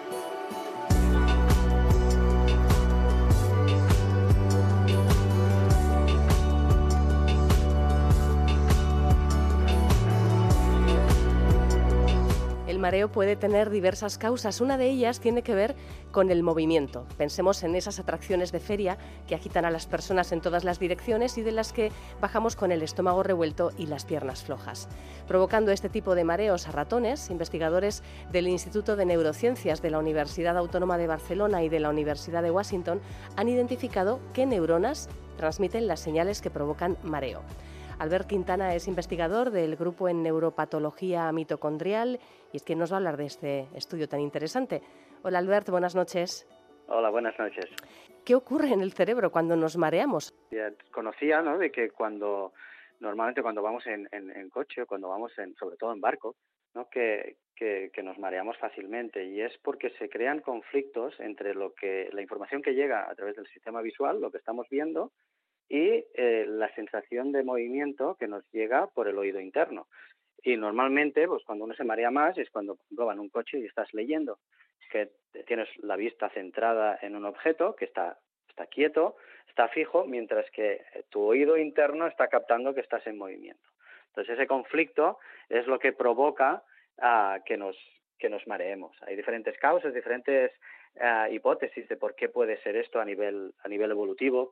[12.92, 14.60] Mareo puede tener diversas causas.
[14.60, 15.74] Una de ellas tiene que ver
[16.10, 17.06] con el movimiento.
[17.16, 21.38] Pensemos en esas atracciones de feria que agitan a las personas en todas las direcciones
[21.38, 24.90] y de las que bajamos con el estómago revuelto y las piernas flojas.
[25.26, 30.58] Provocando este tipo de mareos a ratones, investigadores del Instituto de Neurociencias de la Universidad
[30.58, 33.00] Autónoma de Barcelona y de la Universidad de Washington
[33.36, 37.40] han identificado qué neuronas transmiten las señales que provocan mareo.
[37.98, 42.18] Albert Quintana es investigador del grupo en neuropatología mitocondrial
[42.52, 44.82] y es quien nos va a hablar de este estudio tan interesante.
[45.22, 46.46] Hola Albert, buenas noches.
[46.88, 47.66] Hola, buenas noches.
[48.24, 50.34] ¿Qué ocurre en el cerebro cuando nos mareamos?
[50.92, 51.58] conocía ¿no?
[51.58, 52.52] de que cuando
[53.00, 54.08] normalmente cuando vamos en,
[54.50, 56.36] coche o cuando vamos en, sobre todo en barco,
[56.74, 56.88] ¿no?
[56.88, 62.22] que, que, nos mareamos fácilmente y es porque se crean conflictos entre lo que la
[62.22, 65.12] información que llega a través del sistema visual, lo que estamos viendo,
[65.72, 69.88] y eh, la sensación de movimiento que nos llega por el oído interno.
[70.42, 73.64] Y normalmente, pues cuando uno se marea más es cuando, por en un coche y
[73.64, 74.38] estás leyendo,
[74.90, 75.08] que
[75.46, 78.18] tienes la vista centrada en un objeto que está,
[78.50, 79.16] está quieto,
[79.48, 83.66] está fijo, mientras que tu oído interno está captando que estás en movimiento.
[84.08, 86.62] Entonces ese conflicto es lo que provoca
[86.98, 87.76] uh, que nos
[88.18, 88.94] que nos mareemos.
[89.06, 90.52] Hay diferentes causas, diferentes
[90.96, 94.50] uh, hipótesis de por qué puede ser esto a nivel a nivel evolutivo,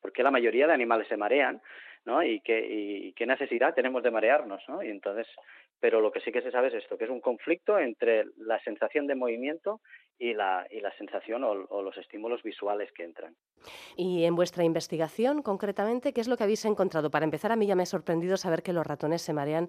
[0.00, 1.62] porque porque la mayoría de animales se marean,
[2.04, 2.22] ¿no?
[2.22, 4.82] Y qué, y qué necesidad tenemos de marearnos, ¿no?
[4.82, 5.26] Y entonces,
[5.78, 8.58] pero lo que sí que se sabe es esto, que es un conflicto entre la
[8.64, 9.80] sensación de movimiento
[10.18, 13.36] y la, y la sensación o, o, los estímulos visuales que entran.
[13.96, 17.10] Y en vuestra investigación, concretamente, ¿qué es lo que habéis encontrado?
[17.10, 19.68] Para empezar, a mí ya me ha sorprendido saber que los ratones se marean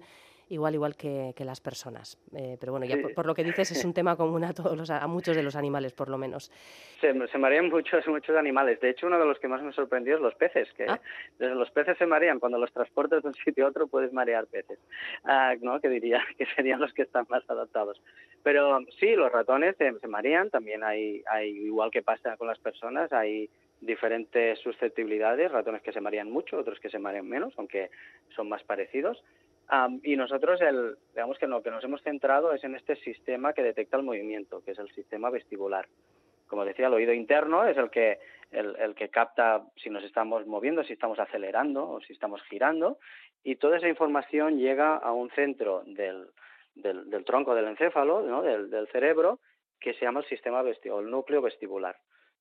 [0.52, 2.18] igual igual que, las personas.
[2.36, 5.06] Eh, pero bueno, ya por, lo que dices es un tema común a todos a
[5.06, 6.52] muchos de los animales, por lo menos.
[7.00, 8.80] Se, marean muchos muchos animales.
[8.80, 11.00] De hecho, uno de los que más me sorprendió es los peces, que ah.
[11.38, 14.78] los peces se marean cuando los transportas de un sitio a otro puedes marear peces.
[15.24, 15.80] Ah, ¿no?
[15.80, 18.00] Que diría que serían los que están más adaptados.
[18.42, 22.58] Pero sí, los ratones se, se marean, también hay, hay igual que pasa con las
[22.58, 23.48] personas, hay
[23.80, 27.90] diferentes susceptibilidades, ratones que se marean mucho, otros que se marean menos, aunque
[28.36, 29.22] son más parecidos
[30.02, 33.62] y nosotros, el, digamos que lo que nos hemos centrado es en este sistema que
[33.62, 35.88] detecta el movimiento, que es el sistema vestibular.
[36.46, 38.18] Como decía, el oído interno es el que,
[38.50, 42.98] el, que capta si nos estamos moviendo, si estamos acelerando o si estamos girando,
[43.42, 46.26] y toda esa información llega a un centro del,
[46.74, 48.42] del, tronco del encéfalo, ¿no?
[48.42, 49.40] del, del cerebro,
[49.80, 51.96] que se llama el sistema o el núcleo vestibular.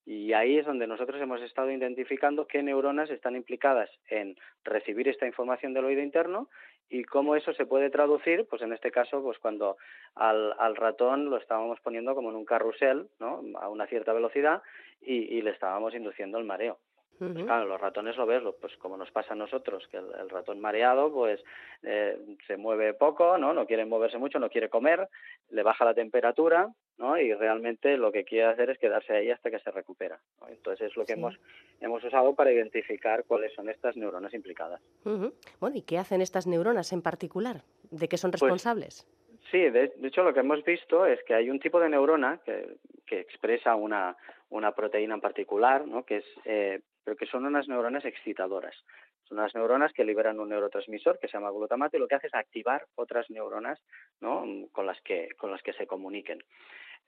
[0.05, 5.27] Y ahí es donde nosotros hemos estado identificando qué neuronas están implicadas en recibir esta
[5.27, 6.49] información del oído interno
[6.91, 9.77] y cómo eso se puede traducir, pues en este caso, pues cuando
[10.13, 13.41] al, al ratón lo estábamos poniendo como en un carrusel, ¿no?
[13.59, 14.61] A una cierta velocidad
[15.01, 16.77] y, y le estábamos induciendo el mareo.
[17.21, 20.59] Pues claro, los ratones lo ves, pues como nos pasa a nosotros, que el, ratón
[20.59, 21.39] mareado pues
[21.83, 23.53] eh, se mueve poco, ¿no?
[23.53, 25.07] No quiere moverse mucho, no quiere comer,
[25.51, 27.19] le baja la temperatura, ¿no?
[27.19, 30.19] Y realmente lo que quiere hacer es quedarse ahí hasta que se recupera.
[30.49, 31.37] Entonces es lo que hemos,
[31.79, 34.81] hemos usado para identificar cuáles son estas neuronas implicadas.
[35.03, 37.61] Bueno, ¿y qué hacen estas neuronas en particular?
[37.91, 39.07] ¿De qué son pues responsables?
[39.51, 42.77] sí, de, hecho lo que hemos visto es que hay un tipo de neurona que,
[43.05, 44.15] que expresa una,
[44.51, 46.03] una proteína en particular, ¿no?
[46.03, 48.75] que es eh, pero que son unas neuronas excitadoras.
[49.23, 52.27] Son unas neuronas que liberan un neurotransmisor que se llama glutamato y lo que hace
[52.27, 53.79] es activar otras neuronas
[54.19, 54.45] ¿no?
[54.71, 56.43] con, las que, con las que se comuniquen.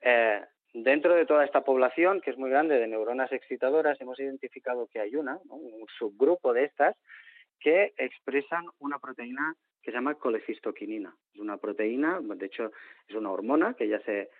[0.00, 4.86] Eh, dentro de toda esta población, que es muy grande de neuronas excitadoras, hemos identificado
[4.88, 6.96] que hay una, un subgrupo de estas,
[7.60, 11.14] que expresan una proteína que se llama colecistoquinina.
[11.32, 12.72] Es una proteína, de hecho
[13.06, 14.30] es una hormona que ya se,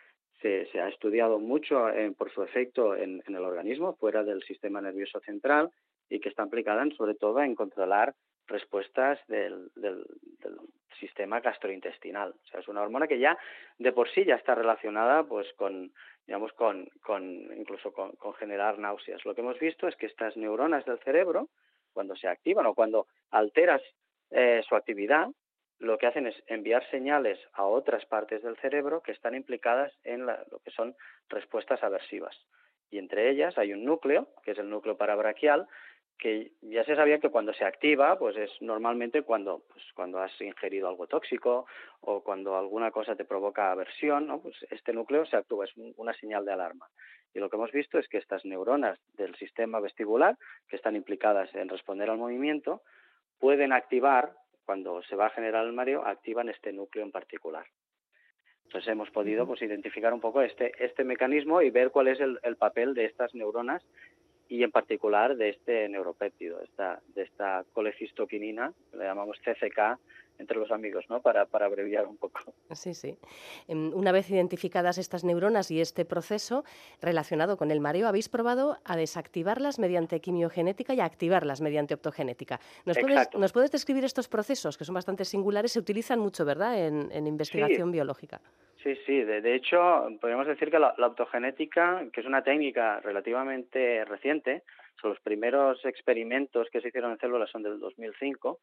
[0.41, 5.21] se, ha estudiado mucho eh, por su efecto en, el organismo, fuera del sistema nervioso
[5.21, 5.71] central,
[6.09, 8.15] y que está aplicada sobre todo en controlar
[8.47, 9.71] respuestas del,
[11.01, 12.31] sistema gastrointestinal.
[12.31, 13.37] O sea, es una hormona que ya
[13.79, 15.93] de por sí ya está relacionada pues con
[16.27, 16.89] digamos con,
[17.57, 19.25] incluso con, generar náuseas.
[19.25, 21.49] Lo que hemos visto es que estas neuronas del cerebro,
[21.93, 23.83] cuando se activan o cuando alteras
[24.31, 25.29] eh, su actividad,
[25.79, 30.27] lo que hacen es enviar señales a otras partes del cerebro que están implicadas en
[30.27, 30.95] lo que son
[31.29, 32.37] respuestas aversivas.
[32.91, 35.67] Y entre ellas hay un núcleo, que es el núcleo parabraquial,
[36.19, 40.41] que ya se sabía que cuando se activa, pues es normalmente cuando, pues cuando has
[40.41, 41.67] ingerido algo tóxico
[42.01, 44.41] o cuando alguna cosa te provoca aversión, ¿no?
[44.41, 46.89] pues este núcleo se actúa, es una señal de alarma.
[47.35, 51.53] Y lo que hemos visto es que estas neuronas del sistema vestibular, que están implicadas
[51.55, 52.83] en responder al movimiento,
[53.41, 54.33] pueden activar
[54.65, 57.67] cuando se va a generar el mareo, activan este núcleo en particular.
[58.65, 62.41] Entonces hemos podido pues, identificar un poco este, este mecanismo y ver cuál es el,
[62.43, 63.85] el papel de estas neuronas
[64.49, 69.99] y en particular de este neuropéptido, esta, de esta colecistoquinina, que le llamamos CCK
[70.39, 71.21] entre los amigos, ¿no?
[71.21, 72.41] Para, para abreviar un poco.
[72.73, 73.17] Sí, sí.
[73.69, 76.65] Em, una vez identificadas estas neuronas y este proceso
[77.01, 82.61] relacionado con el mareo, habéis probado a desactivarlas mediante quimiogenética y a activarlas mediante optogenética.
[82.85, 86.87] ¿Nos, puedes, ¿nos puedes, describir estos procesos, que son bastante singulares, se utilizan mucho, ¿verdad?,
[86.87, 88.41] en, en investigación biológica.
[88.85, 89.23] Sí, sí.
[89.23, 89.79] De, hecho,
[90.21, 94.63] podríamos decir que la, optogenética, que es una técnica relativamente reciente,
[95.01, 98.61] son los primeros experimentos que se hicieron en células son del 2005,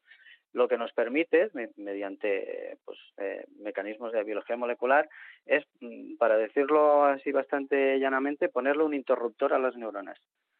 [0.52, 5.08] lo que nos permite, mediante pues, eh, mecanismos de biología molecular,
[5.46, 10.18] es, mm, para decirlo así bastante llanamente, ponerle un interruptor a las neuronas.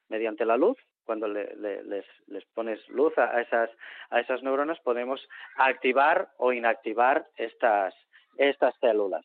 [0.08, 3.70] Mediante la luz, cuando les, les, pones luz a esas,
[4.10, 5.26] a esas neuronas, podemos
[5.56, 7.94] activar o inactivar estas,
[8.36, 9.24] estas células.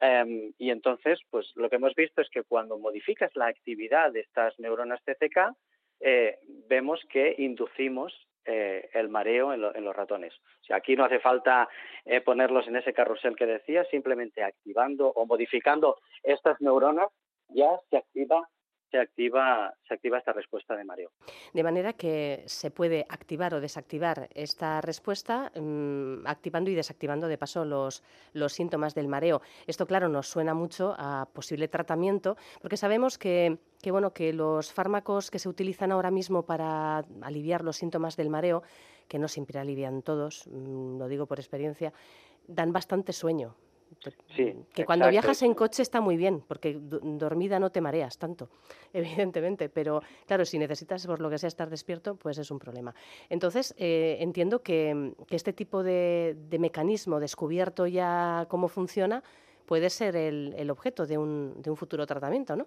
[0.00, 4.20] Em, y entonces, pues lo que hemos visto es que cuando modificas la actividad de
[4.20, 5.54] estas neuronas CCK,
[6.00, 10.32] eh, vemos que inducimos eh, el mareo en, los ratones.
[10.62, 11.68] O sea, aquí no hace falta
[12.06, 17.08] eh, ponerlos en ese carrusel que decía, simplemente activando o modificando estas neuronas
[17.50, 18.48] ya se activa
[18.90, 21.10] se activa, se activa esta respuesta de mareo.
[21.52, 27.38] De manera que se puede activar o desactivar esta respuesta, mm, activando y desactivando de
[27.38, 29.42] paso los, los síntomas del mareo.
[29.66, 34.72] Esto, claro, nos suena mucho a posible tratamiento, porque sabemos que, que, bueno, que los
[34.72, 38.62] fármacos que se utilizan ahora mismo para aliviar los síntomas del mareo,
[39.08, 41.92] que no siempre alivian todos, mm, lo digo por experiencia,
[42.46, 43.54] dan bastante sueño.
[44.34, 48.48] Sí, que cuando viajas en coche está muy bien, porque dormida no te mareas tanto,
[48.92, 52.94] evidentemente, pero claro, si necesitas por lo que sea estar despierto, pues es un problema.
[53.28, 59.22] Entonces, eh, entiendo que, este tipo de, mecanismo descubierto ya cómo funciona
[59.66, 62.66] puede ser el, objeto de un, de un futuro tratamiento, ¿no?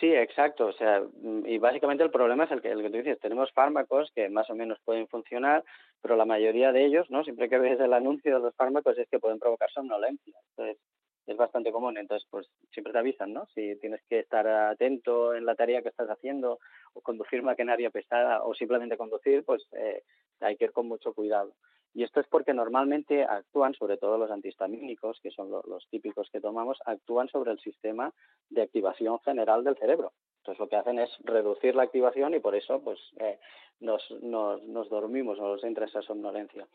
[0.00, 0.66] Sí, exacto.
[0.66, 1.02] O sea,
[1.44, 3.20] y básicamente el problema es el que, el que tú dices.
[3.20, 5.62] Tenemos fármacos que más o menos pueden funcionar,
[6.00, 7.22] pero la mayoría de ellos, ¿no?
[7.22, 10.34] Siempre que ves el anuncio de los fármacos es que pueden provocar somnolencia.
[10.50, 10.78] Entonces,
[11.26, 11.98] es bastante común.
[11.98, 13.46] Entonces, pues siempre te avisan, ¿no?
[13.54, 16.58] Si tienes que estar atento en la tarea que estás haciendo,
[16.94, 20.02] o conducir maquinaria pesada, o simplemente conducir, pues eh,
[20.40, 21.52] hay que ir con mucho cuidado.
[21.92, 26.40] Y esto es porque normalmente actúan, sobre todo los antihistamínicos, que son los, típicos que
[26.40, 28.12] tomamos, actúan sobre el sistema
[28.48, 30.12] de activación general del cerebro.
[30.38, 33.38] Entonces lo que hacen es reducir la activación y por eso pues eh,
[33.80, 36.66] nos, nos, nos, dormimos nos entra esa somnolencia.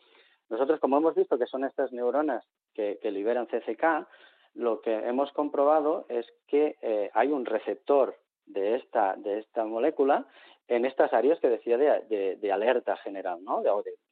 [0.48, 4.06] Nosotros, como hemos visto que son estas neuronas que, que liberan CCK,
[4.54, 10.26] lo que hemos comprobado es que eh, hay un receptor de esta, de esta molécula
[10.68, 13.62] en estas áreas que decía de, de, alerta general, ¿no?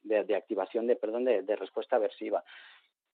[0.03, 2.43] de, de, activación de, perdón, de, respuesta aversiva.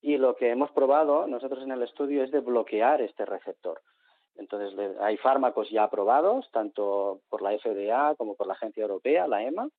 [0.02, 3.82] Y lo que hemos probado nosotros en el estudio es de bloquear este receptor.
[4.36, 9.44] Entonces, hay fármacos ya aprobados, tanto por la FDA como por la Agencia Europea, la
[9.44, 9.70] EMA,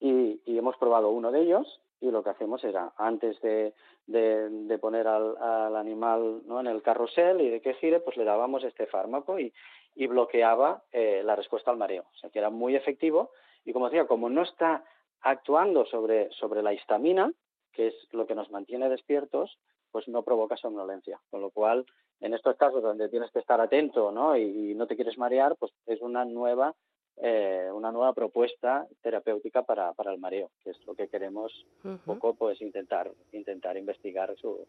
[0.00, 3.74] y, y hemos probado uno de ellos y lo que hacemos era, antes de,
[4.06, 6.60] de, poner al, al, animal ¿no?
[6.60, 9.52] en el carrusel y de que gire, pues le dábamos este fármaco y,
[9.94, 12.04] y bloqueaba eh, la respuesta al mareo.
[12.12, 13.30] O sea que era muy efectivo
[13.64, 14.84] y como decía, como no está
[15.20, 17.32] actuando sobre, sobre la histamina,
[17.72, 19.58] que es lo que nos mantiene despiertos,
[19.90, 21.20] pues no provoca somnolencia.
[21.30, 21.84] Con lo cual,
[22.20, 24.36] en estos casos donde tienes que estar atento ¿no?
[24.36, 26.74] y, no te quieres marear, pues es una nueva,
[27.22, 31.98] eh, una nueva propuesta terapéutica para, para el mareo, que es lo que queremos un
[31.98, 34.66] poco pues intentar, intentar investigar su,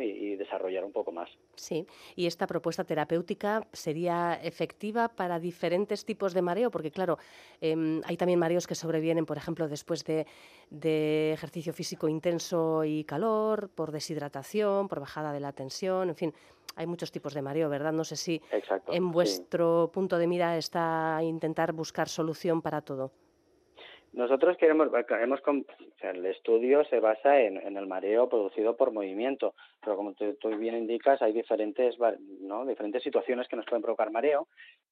[0.00, 1.30] y, desarrollar un poco más.
[1.54, 7.18] Sí, y esta propuesta terapéutica sería efectiva para diferentes tipos de mareo, porque claro,
[7.60, 10.26] em, hay también mareos que sobrevienen, por ejemplo, después de,
[11.32, 16.34] ejercicio físico intenso y calor, por deshidratación, por bajada de la tensión, en fin,
[16.76, 17.92] hay muchos tipos de mareo, ¿verdad?
[17.92, 18.40] No sé si
[18.88, 23.10] en vuestro punto de mira está intentar buscar solución para todo.
[24.12, 24.88] Nosotros queremos,
[25.22, 25.40] hemos,
[26.02, 31.22] el estudio se basa en, el mareo producido por movimiento, pero como tú, bien indicas,
[31.22, 31.96] hay diferentes,
[32.40, 32.66] ¿no?
[32.66, 34.48] diferentes situaciones que nos pueden provocar mareo.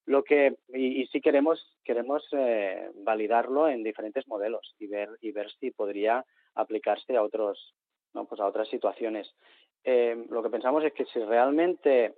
[0.07, 5.51] Lo que y, sí queremos queremos eh, validarlo en diferentes modelos y ver y ver
[5.59, 7.75] si podría aplicarse a otros,
[8.15, 8.25] ¿no?
[8.27, 9.35] pues a otras situaciones.
[9.83, 12.15] Eh, lo que pensamos es que si realmente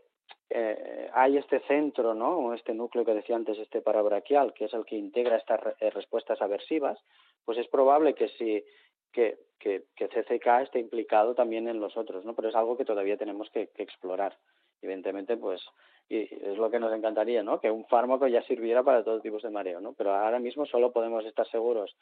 [0.48, 2.54] eh, hay este centro, ¿no?
[2.54, 6.40] Este núcleo que decía antes, este parabraquial, que es el que integra estas eh, respuestas
[6.42, 6.98] aversivas,
[7.44, 8.64] pues es probable que sí
[9.12, 12.34] que, que, que, CCK esté implicado también en los otros, ¿no?
[12.34, 14.36] Pero es algo que todavía tenemos que, que explorar.
[14.82, 15.60] Evidentemente, pues,
[16.08, 17.60] y es lo que nos encantaría, ¿no?
[17.60, 19.92] Que un fármaco ya sirviera para todo tipos de mareo, ¿no?
[19.92, 21.96] Pero ahora mismo solo podemos estar seguros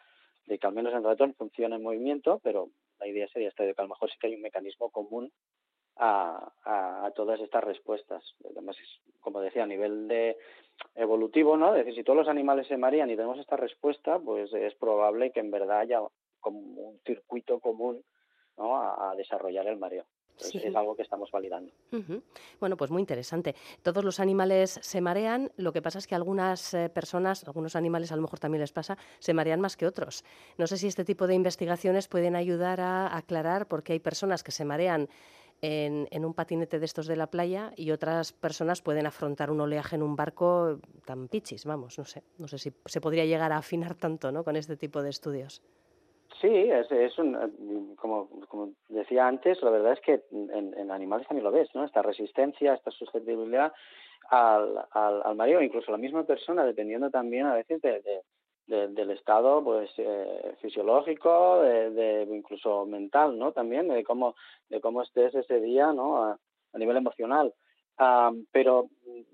[0.47, 3.74] de que al menos en ratón funciona en movimiento, pero la idea sería esta de
[3.74, 5.31] que a lo mejor sí que hay un mecanismo común
[5.97, 6.53] a,
[7.11, 8.23] todas estas respuestas.
[8.51, 8.77] Además,
[9.21, 10.37] como decía, a nivel de
[10.95, 11.75] evolutivo, ¿no?
[11.75, 15.31] Es decir, si todos los animales se marean y tenemos esta respuesta, pues es probable
[15.33, 16.01] que en verdad haya
[16.41, 18.03] como un circuito común
[18.57, 18.77] ¿no?
[18.77, 20.05] a, desarrollar el mareo.
[20.39, 21.73] Es algo que estamos validando.
[22.61, 23.57] Bueno, pues muy interesante.
[23.83, 28.13] Todos los animales se marean, lo que pasa es que algunas eh, personas, algunos animales
[28.13, 30.25] a lo mejor también les pasa, se marean más que otros.
[30.57, 34.45] No sé si este tipo de investigaciones pueden ayudar a aclarar por qué hay personas
[34.45, 35.09] que se marean
[35.61, 39.97] en, un patinete de estos de la playa y otras personas pueden afrontar un oleaje
[39.97, 43.59] en un barco tan pichis, vamos, no sé, no sé si se podría llegar a
[43.59, 44.45] afinar tanto, ¿no?
[44.45, 45.63] Con este tipo de estudios.
[46.41, 51.45] Sí, es, es un, como, como decía antes, la verdad es que en, animales también
[51.45, 51.85] lo ves, ¿no?
[51.85, 53.73] Esta resistencia, esta susceptibilidad
[54.31, 58.23] al, al, al mareo, incluso la misma persona, dependiendo también a veces de
[58.69, 64.37] del estado pues eh, fisiológico de, incluso mental no también de cómo
[64.69, 66.39] de cómo estés ese día no a,
[66.75, 67.53] nivel emocional.
[68.53, 68.89] Pero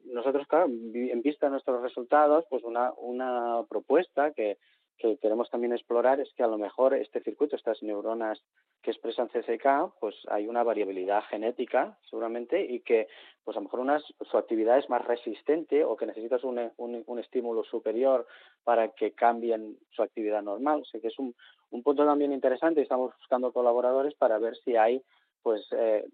[0.06, 4.56] nosotros claro en vista de nuestros resultados pues una una propuesta que
[4.98, 8.42] que queremos también explorar es que a lo mejor este circuito, estas neuronas
[8.82, 13.08] que expresan CCK, pues hay una variabilidad genética seguramente y que
[13.42, 17.18] pues a lo mejor unas, su actividad es más resistente o que necesitas un, un,
[17.18, 18.26] estímulo superior
[18.62, 20.82] para que cambien su actividad normal.
[20.82, 21.34] O sea que es un,
[21.70, 25.02] un punto también interesante estamos buscando colaboradores para ver si hay
[25.42, 26.06] pues eh,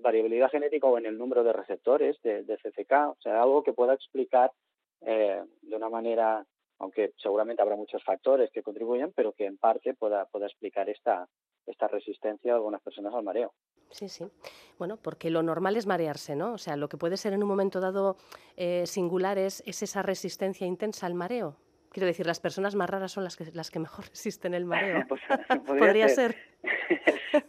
[0.00, 3.74] variabilidad genética o en el número de receptores de, de CCK, o sea, algo que
[3.74, 4.50] pueda explicar
[5.02, 6.46] eh, de una manera
[6.80, 11.28] aunque seguramente habrá muchos factores que contribuyan, pero que en parte pueda, pueda explicar esta,
[11.66, 13.52] esta resistencia de algunas personas al mareo.
[13.90, 14.24] Sí, sí.
[14.78, 16.54] Bueno, porque lo normal es marearse, ¿no?
[16.54, 18.16] O sea, lo que puede ser en un momento dado
[18.56, 21.56] eh, singular es, esa resistencia intensa al mareo.
[21.90, 25.04] Quiero decir, las personas más raras son las que, las que mejor resisten el mareo.
[25.08, 25.20] Pues,
[25.66, 26.34] podría, ser.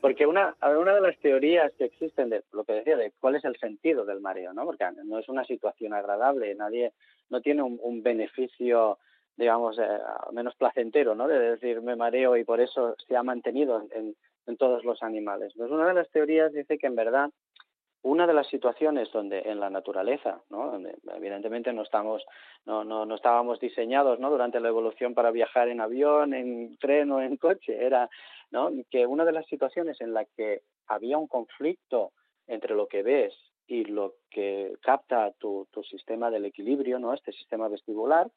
[0.02, 3.46] porque una, una de las teorías que existen de lo que decía, de cuál es
[3.46, 4.66] el sentido del mareo, ¿no?
[4.66, 6.92] Porque no es una situación agradable, nadie
[7.30, 8.98] no tiene un beneficio
[9.42, 10.00] digamos, eh,
[10.32, 11.28] menos placentero, ¿no?
[11.28, 14.16] De decir, me mareo y por eso se ha mantenido en,
[14.58, 15.54] todos los animales.
[15.56, 17.30] Pues una de las teorías dice que en verdad
[18.04, 20.78] una de las situaciones donde en la naturaleza, ¿no?
[21.16, 22.26] evidentemente no estamos,
[22.66, 24.30] no, no, no estábamos diseñados, ¿no?
[24.30, 28.10] Durante la evolución para viajar en avión, en tren o en coche, era,
[28.52, 28.72] ¿no?
[28.90, 32.12] Que una de las situaciones en la que había un conflicto
[32.48, 33.34] entre lo que ves
[33.68, 37.14] y lo que capta tu, tu sistema del equilibrio, ¿no?
[37.14, 38.28] Este sistema vestibular,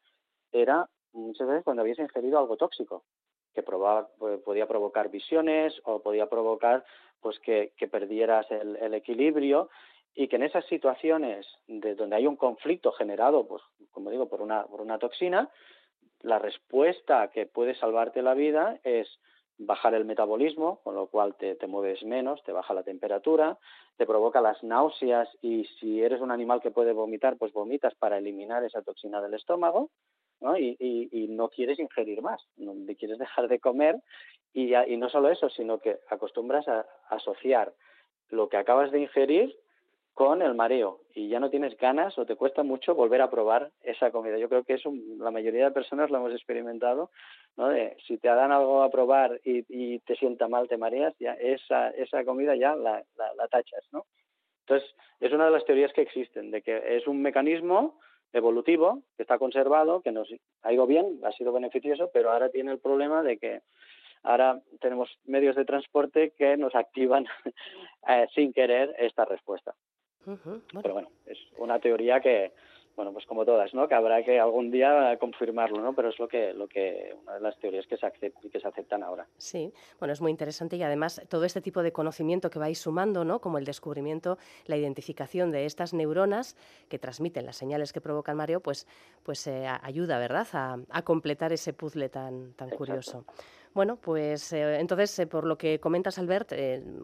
[0.55, 3.05] era muchas veces cuando habías ingerido algo tóxico
[3.55, 4.09] que probaba,
[4.45, 6.85] podía provocar visiones o podía provocar
[7.21, 9.71] pues que, perdieras el, equilibrio
[10.15, 13.63] y que en esas situaciones de donde hay un conflicto generado, pues
[13.93, 15.49] como digo, por una, por una toxina,
[16.21, 19.09] la respuesta que puede salvarte la vida es
[19.57, 23.57] bajar el metabolismo, con lo cual te, te, mueves menos, te baja la temperatura,
[23.97, 28.19] te provoca las náuseas y si eres un animal que puede vomitar, pues vomitas para
[28.19, 29.91] eliminar esa toxina del estómago
[30.59, 33.97] Y, no quieres ingerir más, no quieres dejar de comer
[34.53, 37.73] y, y no solo eso, sino que acostumbras a, asociar
[38.31, 39.57] lo que acabas de ingerir
[40.15, 43.73] con el mareo y ya no tienes ganas o te cuesta mucho volver a probar
[43.83, 44.39] esa comida.
[44.39, 47.11] Yo creo que eso la mayoría de personas lo hemos experimentado,
[47.57, 47.71] ¿no?
[48.07, 52.25] Si te dan algo a probar y, te sienta mal, te mareas, ya esa, esa
[52.25, 54.07] comida ya la, la, la, tachas, ¿no?
[54.61, 54.89] Entonces,
[55.21, 57.99] es una de las teorías que existen, de que es un mecanismo
[58.35, 60.29] evolutivo que está conservado, que nos
[60.63, 63.63] ha ido bien, ha sido beneficioso, pero ahora tiene el problema de que
[64.23, 67.27] ahora tenemos medios de transporte que nos activan
[68.09, 69.75] eh, sin querer esta respuesta.
[70.83, 72.53] Pero bueno, es una teoría que,
[72.97, 73.89] bueno, pues como todas, ¿no?
[73.89, 75.95] Que habrá que algún día confirmarlo, ¿no?
[75.95, 79.03] Pero es lo que, lo que una de las teorías que se, que se aceptan
[79.03, 79.27] ahora.
[79.37, 83.25] Sí, bueno, es muy interesante y además todo este tipo de conocimiento que vais sumando,
[83.25, 83.41] ¿no?
[83.41, 86.57] Como el descubrimiento, la identificación de estas neuronas
[86.89, 88.87] que transmiten las señales que provocan mareo, pues,
[89.23, 93.25] pues eh, ayuda, ¿verdad?, a, completar ese puzzle tan, tan curioso.
[93.75, 96.53] Bueno, pues eh, entonces, eh, por lo que comentas, Albert,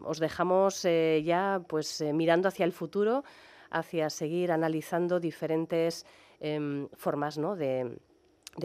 [0.03, 3.23] os dejamos ya pues mirando hacia el futuro
[3.71, 6.05] hacia seguir analizando diferentes
[6.39, 7.55] em, formas ¿no?
[7.55, 7.97] de,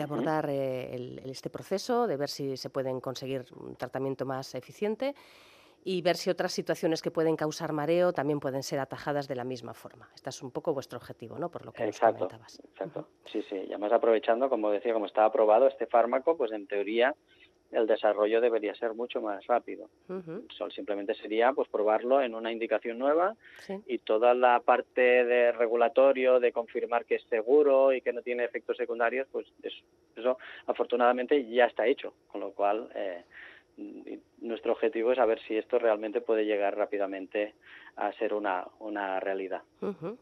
[0.03, 5.15] abordar eh, este proceso, de ver si se pueden conseguir un tratamiento más eficiente
[5.85, 9.45] y ver si otras situaciones que pueden causar mareo también pueden ser atajadas de la
[9.45, 10.11] misma forma.
[10.17, 11.49] Este es un poco vuestro objetivo, ¿no?
[11.49, 12.61] Por lo que exacto, nos comentabas.
[12.65, 13.09] Exacto.
[13.31, 13.55] Sí, sí.
[13.55, 17.15] Y además aprovechando, como decía, como está aprobado este fármaco, pues en teoría
[17.73, 19.89] el desarrollo debería ser mucho más rápido.
[20.71, 23.35] simplemente sería pues probarlo en una indicación nueva
[23.87, 28.45] y toda la parte de regulatorio de confirmar que es seguro y que no tiene
[28.45, 29.47] efectos secundarios, pues
[30.15, 33.25] eso, afortunadamente ya está hecho, con lo cual eh,
[34.39, 37.55] nuestro objetivo es saber si esto realmente puede llegar rápidamente
[37.97, 39.63] a ser una, una realidad.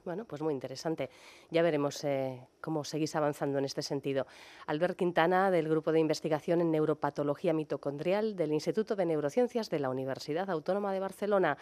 [0.05, 1.11] Bueno, pues muy interesante.
[1.51, 4.27] Ya veremos eh, cómo seguís avanzando en este sentido.
[4.67, 9.91] Albert Quintana, del Grupo de Investigación en Neuropatología Mitocondrial del Instituto de Neurociencias de la
[9.91, 11.57] Universidad Autónoma de Barcelona.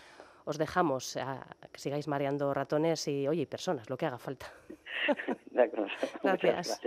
[0.44, 4.46] Os dejamos a que sigáis mareando ratones y, oye, personas, lo que haga falta.
[6.22, 6.80] gracias.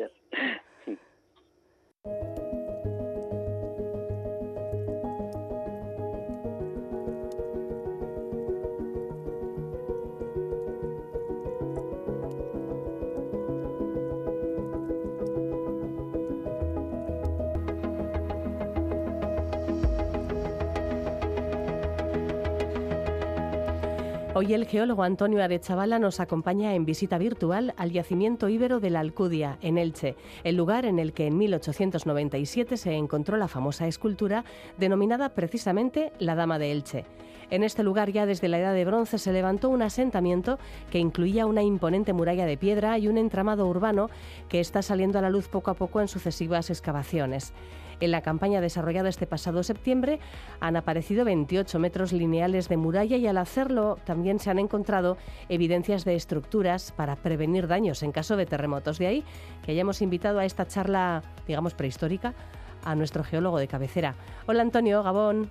[24.38, 29.00] Hoy el geólogo Antonio Arechavala nos acompaña en visita virtual al yacimiento íbero de la
[29.00, 34.44] Alcudia, en Elche, el lugar en el que en 1897 se encontró la famosa escultura
[34.78, 37.06] denominada precisamente la Dama de Elche.
[37.50, 40.60] En este lugar ya desde la Edad de Bronce se levantó un asentamiento
[40.92, 44.10] que incluía una imponente muralla de piedra y un entramado urbano
[44.50, 47.54] que está saliendo a la luz poco a poco en sucesivas excavaciones.
[48.00, 50.20] En la campaña desarrollada este pasado septiembre
[50.60, 55.18] han aparecido 28 metros lineales de muralla y al hacerlo también se han encontrado
[55.50, 59.00] evidencias de estructuras para prevenir daños en caso de terremotos.
[59.00, 59.24] De ahí
[59.64, 62.34] que hayamos invitado a esta charla, digamos, prehistórica
[62.84, 64.16] a nuestro geólogo de cabecera.
[64.46, 65.50] Hola Antonio, Gabón.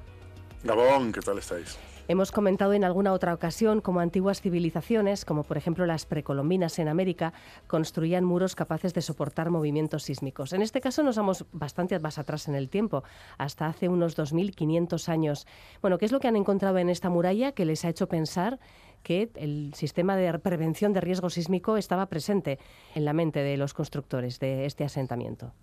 [0.63, 1.79] Gabón, ¿qué tal estáis?
[2.07, 6.89] Hemos comentado en alguna otra ocasión cómo antiguas civilizaciones, como por ejemplo las precolombinas en
[6.89, 7.33] América,
[7.67, 10.53] construían muros capaces de soportar movimientos sísmicos.
[10.53, 13.05] En este caso nos vamos bastante más atrás en el tiempo,
[13.39, 15.47] hasta hace unos 2.500 años.
[15.81, 18.61] Bueno, ¿qué es lo que han encontrado en esta muralla que les ha hecho pensar
[19.03, 22.59] que el sistema de prevención de riesgo sísmico estaba presente
[22.95, 25.55] en la mente de los constructores de este asentamiento?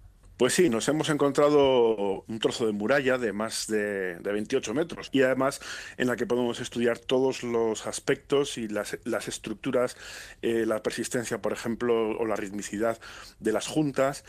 [0.42, 5.22] Pues sí, nos hemos encontrado un trozo de muralla de más de, 28 metros y
[5.22, 5.62] además
[5.98, 9.98] en la que podemos estudiar todos los aspectos y las, estructuras,
[10.42, 13.00] eh, la persistencia, por ejemplo, o la ritmicidad
[13.40, 14.26] de las juntas.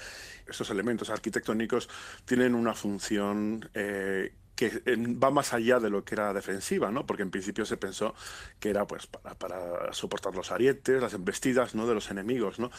[0.46, 1.88] Estos elementos arquitectónicos
[2.26, 4.34] tienen una función eh,
[4.70, 7.06] que eh, va más allá de lo que era defensiva, ¿no?
[7.06, 8.14] Porque en principio se pensó
[8.60, 11.86] que era pues para, soportar los arietes, las embestidas, ¿no?
[11.86, 12.70] De los enemigos, ¿no?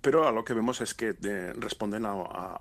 [0.00, 1.14] Pero a lo que vemos es que
[1.56, 2.14] responden a,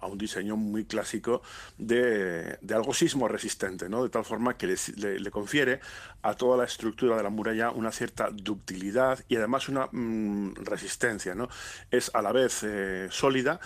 [0.07, 1.41] un diseño muy clásico
[1.77, 4.03] de, algo sismo resistente, ¿no?
[4.03, 5.79] De tal forma que le, confiere
[6.21, 11.33] a toda la estructura de la muralla una cierta ductilidad y además una mm, resistencia,
[11.33, 11.49] ¿no?
[11.89, 13.59] Es a la vez eh, sólida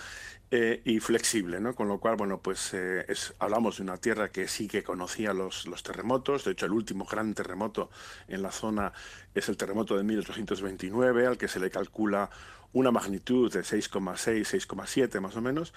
[0.50, 1.74] eh, y flexible, ¿no?
[1.74, 3.04] Con lo cual, bueno, pues eh,
[3.38, 6.44] hablamos de una tierra que sí que conocía los, los terremotos.
[6.44, 7.90] De hecho, el último gran terremoto
[8.28, 8.92] en la zona
[9.34, 12.30] es el terremoto de 1829, al que se le calcula
[12.72, 15.72] una magnitud de 6,6, 6,7 más o menos,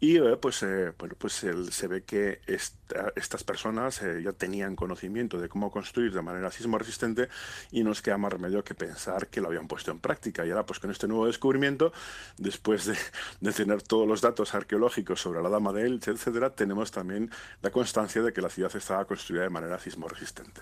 [0.00, 5.40] y eh, pues, eh, bueno, pues se ve que estas personas eh, ya tenían conocimiento
[5.40, 7.28] de cómo construir de manera sismo resistente
[7.72, 10.46] y nos queda más remedio que pensar que lo habían puesto en práctica.
[10.46, 11.92] Y ahora pues con este nuevo descubrimiento,
[12.36, 17.30] después de, tener todos los datos arqueológicos sobre la Dama de Elche, etcétera, tenemos también
[17.60, 20.60] la constancia de que la ciudad estaba construida de manera sismo resistente.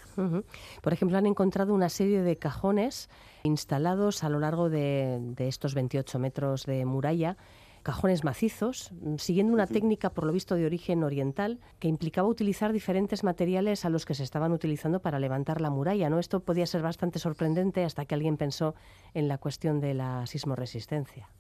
[0.83, 3.11] Por ejemplo, han encontrado una serie de cajones
[3.47, 7.37] instalados a lo largo de, estos 28 metros de muralla
[7.83, 12.73] cajones macizos, mm, siguiendo una técnica, por lo visto, de origen oriental, que implicaba utilizar
[12.73, 16.11] diferentes materiales a los que se estaban utilizando para levantar la muralla.
[16.11, 16.19] ¿no?
[16.19, 18.75] Esto podía ser bastante sorprendente hasta que alguien pensó
[19.15, 21.31] en la cuestión de la sismoresistencia.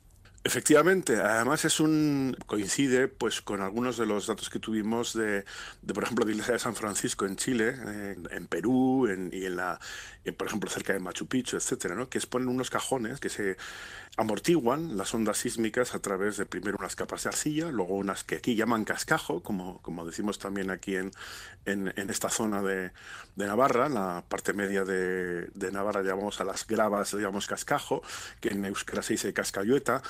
[0.47, 5.45] Efectivamente, además es un coincide pues con algunos de los datos que tuvimos de,
[5.93, 7.75] por ejemplo de iglesia de San Francisco en Chile,
[8.31, 9.81] en Perú y en la
[10.39, 12.09] por ejemplo cerca de Machu Picchu, etcétera, ¿no?
[12.09, 13.57] que exponen unos cajones que se
[14.17, 18.37] amortiguan las ondas sísmicas a través de primero unas capas de arcilla, luego unas que
[18.37, 21.11] aquí llaman cascajo, como, como decimos también aquí en,
[21.67, 22.93] en, esta zona de,
[23.35, 28.03] de, Navarra, la parte media de, de, Navarra llamamos a las gravas, llamamos cascajo,
[28.41, 30.03] que en euskera se dice cascayueta,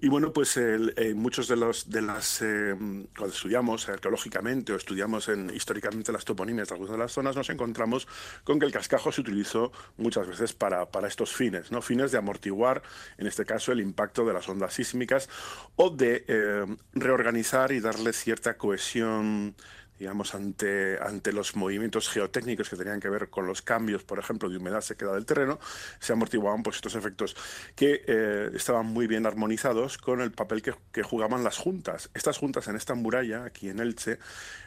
[0.00, 2.74] y bueno, pues eh, muchos de los de las eh,
[3.16, 7.48] cuando estudiamos arqueológicamente o estudiamos en, históricamente las toponimias de algunas de las zonas, nos
[7.48, 8.06] encontramos
[8.42, 11.80] con que el cascajo se utilizó muchas veces para, para estos fines, ¿no?
[11.80, 12.82] Fines de amortiguar,
[13.16, 15.28] en este caso, el impacto de las ondas sísmicas
[15.76, 19.54] o de eh, reorganizar y darle cierta cohesión
[19.98, 24.48] digamos, ante, ante los movimientos geotécnicos que tenían que ver con los cambios, por ejemplo,
[24.48, 25.58] de humedad sequedad del terreno,
[26.00, 27.36] se amortiguaban pues, estos efectos
[27.76, 32.10] que eh, estaban muy bien armonizados con el papel que, que, jugaban las juntas.
[32.14, 34.18] Estas juntas en esta muralla, aquí en Elche,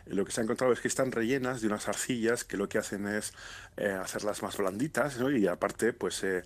[0.09, 2.77] lo que se ha encontrado es que están rellenas de unas arcillas que lo que
[2.77, 3.33] hacen es
[3.77, 6.43] eh, hacerlas más blanditas y aparte pues eh,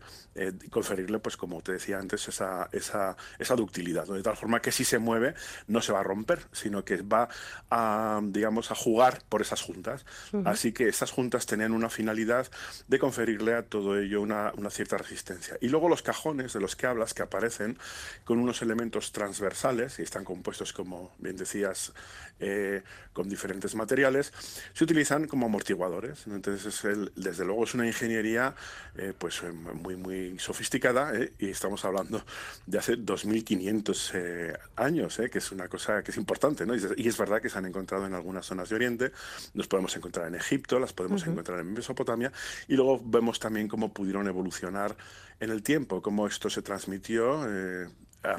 [0.70, 4.84] conferirle, pues como te decía antes, esa, esa, esa ductilidad, de tal forma que si
[4.84, 5.34] se mueve
[5.68, 7.30] no se va a romper, sino que va
[7.70, 10.06] a, digamos, a jugar por esas juntas.
[10.46, 12.50] Así que esas juntas tenían una finalidad
[12.88, 15.58] de conferirle a todo ello una, cierta resistencia.
[15.62, 17.78] Y luego los cajones de los que hablas, que aparecen
[18.24, 21.94] con unos elementos transversales y están compuestos, como bien decías,
[22.42, 22.82] eh,
[23.14, 24.34] con diferentes materiales,
[24.74, 26.26] se utilizan como amortiguadores.
[26.26, 26.82] Entonces,
[27.16, 28.56] desde luego es una ingeniería
[28.96, 32.24] eh, pues eh, muy, muy sofisticada y estamos hablando
[32.66, 36.66] de hace 2.500 años, que es una cosa que es importante.
[36.66, 36.74] ¿no?
[36.76, 39.12] Y es verdad que se han encontrado en algunas zonas de Oriente,
[39.54, 42.32] nos podemos encontrar en Egipto, las podemos encontrar en Mesopotamia,
[42.68, 44.96] y luego vemos también cómo pudieron evolucionar
[45.40, 47.46] en el tiempo, cómo esto se transmitió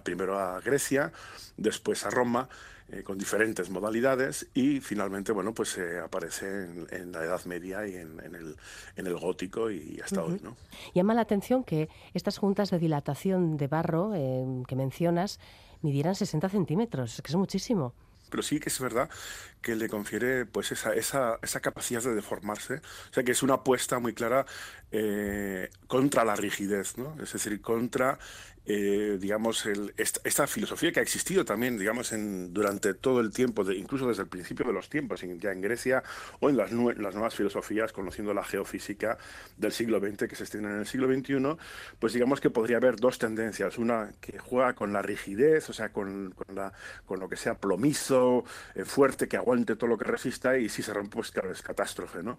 [0.02, 1.12] primero a Grecia,
[1.56, 2.48] después a Roma,
[2.92, 6.46] eh, con diferentes modalidades y finalmente bueno pues eh, aparece
[6.90, 8.56] en, la Edad Media y en, el,
[8.96, 10.40] en el gótico y hasta hoy.
[10.42, 10.56] ¿no?
[10.94, 15.40] Llama la atención que estas juntas de dilatación de barro que mencionas
[15.82, 17.94] midieran 60 centímetros, que es muchísimo
[18.32, 19.10] pero sí que es verdad
[19.62, 22.74] que le confiere pues esa, esa, esa capacidad de deformarse.
[23.10, 24.44] O sea que es una apuesta muy clara
[24.90, 27.16] eh, contra la rigidez, ¿no?
[27.22, 28.18] Es decir, contra
[28.64, 33.64] eh, digamos, el, esta, filosofía que ha existido también, digamos, en, durante todo el tiempo,
[33.64, 36.04] de, incluso desde el principio de los tiempos, ya en Grecia
[36.38, 39.18] o en las, las, nuevas filosofías, conociendo la geofísica
[39.56, 41.56] del siglo XX que se extiende en el siglo XXI,
[41.98, 43.78] pues digamos que podría haber dos tendencias.
[43.78, 46.72] Una que juega con la rigidez, o sea, con, con, la,
[47.04, 48.44] con lo que sea plomizo,
[48.76, 52.22] eh, fuerte, que aguante todo lo que resista, y si se rompe, pues es catástrofe,
[52.22, 52.38] ¿no?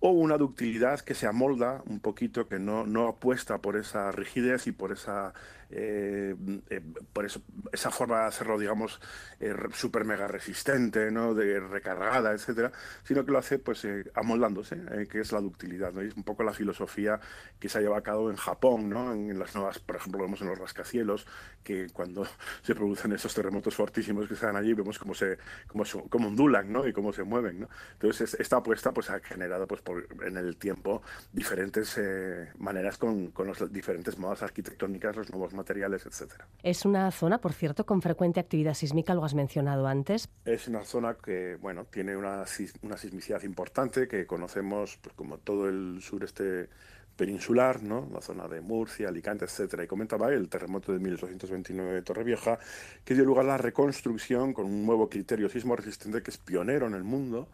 [0.00, 4.66] o una ductilidad que se amolda un poquito, que no, no apuesta por esa rigidez
[4.66, 5.32] y por esa
[5.70, 6.36] eh,
[6.70, 6.80] eh,
[7.12, 7.42] por eso,
[7.72, 9.00] esa forma de hacerlo, digamos,
[9.40, 11.34] eh, súper mega resistente, ¿no?
[11.34, 14.76] de recargada, etcétera, sino que lo hace pues amoldándose,
[15.10, 15.92] que es la ductilidad.
[15.92, 16.02] ¿no?
[16.02, 17.20] Y es un poco la filosofía
[17.58, 19.12] que se ha llevado a cabo en Japón, ¿no?
[19.12, 21.26] en, las nuevas, por ejemplo, vemos en los rascacielos,
[21.64, 22.26] que cuando
[22.62, 26.86] se producen esos terremotos fortísimos que están allí, vemos cómo se cómo, cómo ondulan ¿no?
[26.86, 27.60] y cómo se mueven.
[27.60, 27.68] ¿no?
[27.94, 31.02] Entonces, esta apuesta pues, ha generado pues, por, en el tiempo
[31.32, 36.46] diferentes eh, maneras con, con las diferentes modas arquitectónicas, los nuevos materiales, etcétera.
[36.62, 40.28] Es una zona, por cierto, con frecuente actividad sísmica, lo has mencionado antes.
[40.44, 42.44] Es una zona que, bueno, tiene una,
[42.82, 46.68] una sismicidad importante que conocemos pues, como todo el sureste
[47.16, 48.08] peninsular, ¿no?
[48.12, 49.84] la zona de Murcia, Alicante, etcétera.
[49.84, 52.58] Y comentaba el terremoto de 1829 de Torrevieja,
[53.04, 56.86] que dio lugar a la reconstrucción con un nuevo criterio sismo resistente que es pionero
[56.86, 57.48] en el mundo,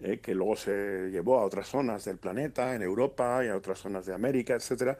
[0.00, 3.78] eh, que luego se llevó a otras zonas del planeta, en Europa y a otras
[3.78, 4.98] zonas de América, etcétera.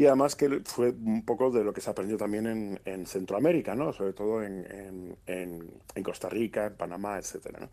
[0.00, 3.74] Y además que fue un poco de lo que se aprendió también en, en Centroamérica,
[3.74, 3.92] ¿no?
[3.92, 7.20] sobre todo en, en, Costa Rica, en Panamá.
[7.60, 7.68] ¿no?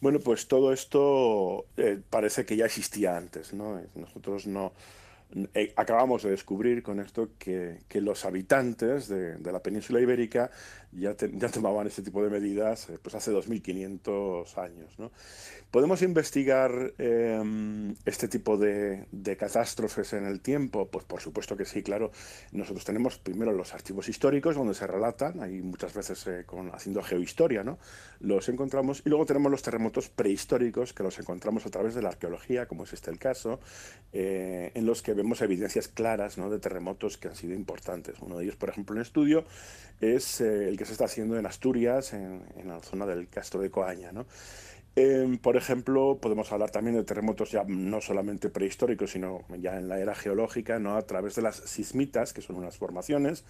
[0.00, 3.54] Bueno, pues todo esto eh, parece que ya existía antes.
[3.54, 3.80] ¿no?
[3.94, 4.72] Nosotros no,
[5.54, 10.50] eh, acabamos de descubrir con esto que, que los habitantes de, de, la península ibérica
[10.92, 14.98] ya, te, ya tomaban este tipo de medidas eh, pues hace 2.500 años.
[14.98, 15.10] ¿no?
[15.70, 20.88] ¿Podemos investigar eh, este tipo de, de, catástrofes en el tiempo?
[20.88, 22.10] Pues por supuesto que sí, claro.
[22.50, 27.04] Nosotros tenemos primero los archivos históricos donde se relatan, ahí muchas veces eh, con, haciendo
[27.04, 27.78] geohistoria, ¿no?
[28.18, 29.02] Los encontramos.
[29.04, 32.82] Y luego tenemos los terremotos prehistóricos que los encontramos a través de la arqueología, como
[32.82, 33.60] es este el caso,
[34.12, 36.50] eh, en los que vemos evidencias claras ¿no?
[36.50, 38.16] de terremotos que han sido importantes.
[38.20, 39.44] Uno de ellos, por ejemplo, en estudio,
[40.00, 44.12] es el que se está haciendo en Asturias, en, la zona del Castro de Coaña.
[44.12, 44.24] ¿no?
[44.96, 49.90] Eh, por ejemplo, podemos hablar también de terremotos ya no solamente prehistóricos, sino ya en
[49.90, 50.96] la era geológica, ¿no?
[50.96, 53.44] a través de las sismitas, que son unas formaciones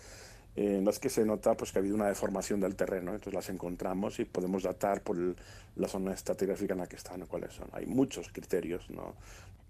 [0.60, 3.12] eh, en las que se nota pues, que ha habido una deformación del terreno.
[3.12, 5.34] Entonces las encontramos y podemos datar por el,
[5.76, 7.68] la zona estratigráfica en la que están, cuáles son.
[7.72, 8.90] Hay muchos criterios.
[8.90, 9.14] ¿no?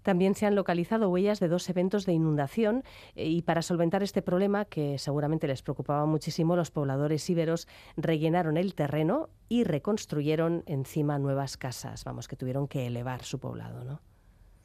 [0.03, 2.83] También se han localizado huellas de dos eventos de inundación
[3.15, 8.57] eh, y para solventar este problema, que seguramente les preocupaba muchísimo, los pobladores íberos rellenaron
[8.57, 12.03] el terreno y reconstruyeron encima nuevas casas.
[12.03, 14.01] Vamos, que tuvieron que elevar su poblado, ¿no?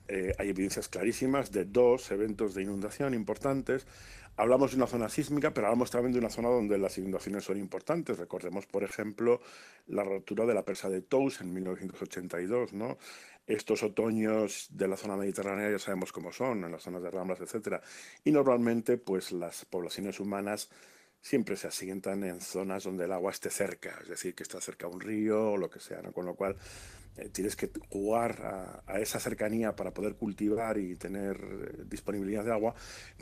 [0.08, 3.86] Eh, hay evidencias clarísimas de dos eventos de inundación importantes.
[4.36, 7.56] Hablamos de una zona sísmica, pero hablamos también de una zona donde las inundaciones son
[7.56, 8.18] importantes.
[8.18, 9.40] Recordemos, por ejemplo,
[9.86, 12.98] la rotura de la presa de Tous en 1982, ¿no?
[13.46, 17.40] Estos otoños de la zona mediterránea ya sabemos cómo son, en las zonas de Ramblas,
[17.40, 17.80] etcétera.
[18.24, 20.68] Y normalmente, pues las poblaciones humanas
[21.22, 24.86] siempre se asientan en zonas donde el agua esté cerca, es decir, que está cerca
[24.86, 26.02] un río o lo que sea.
[26.12, 26.56] Con lo cual
[27.18, 32.52] eh, tienes que jugar a, esa cercanía para poder cultivar y tener eh, disponibilidad de
[32.52, 32.74] agua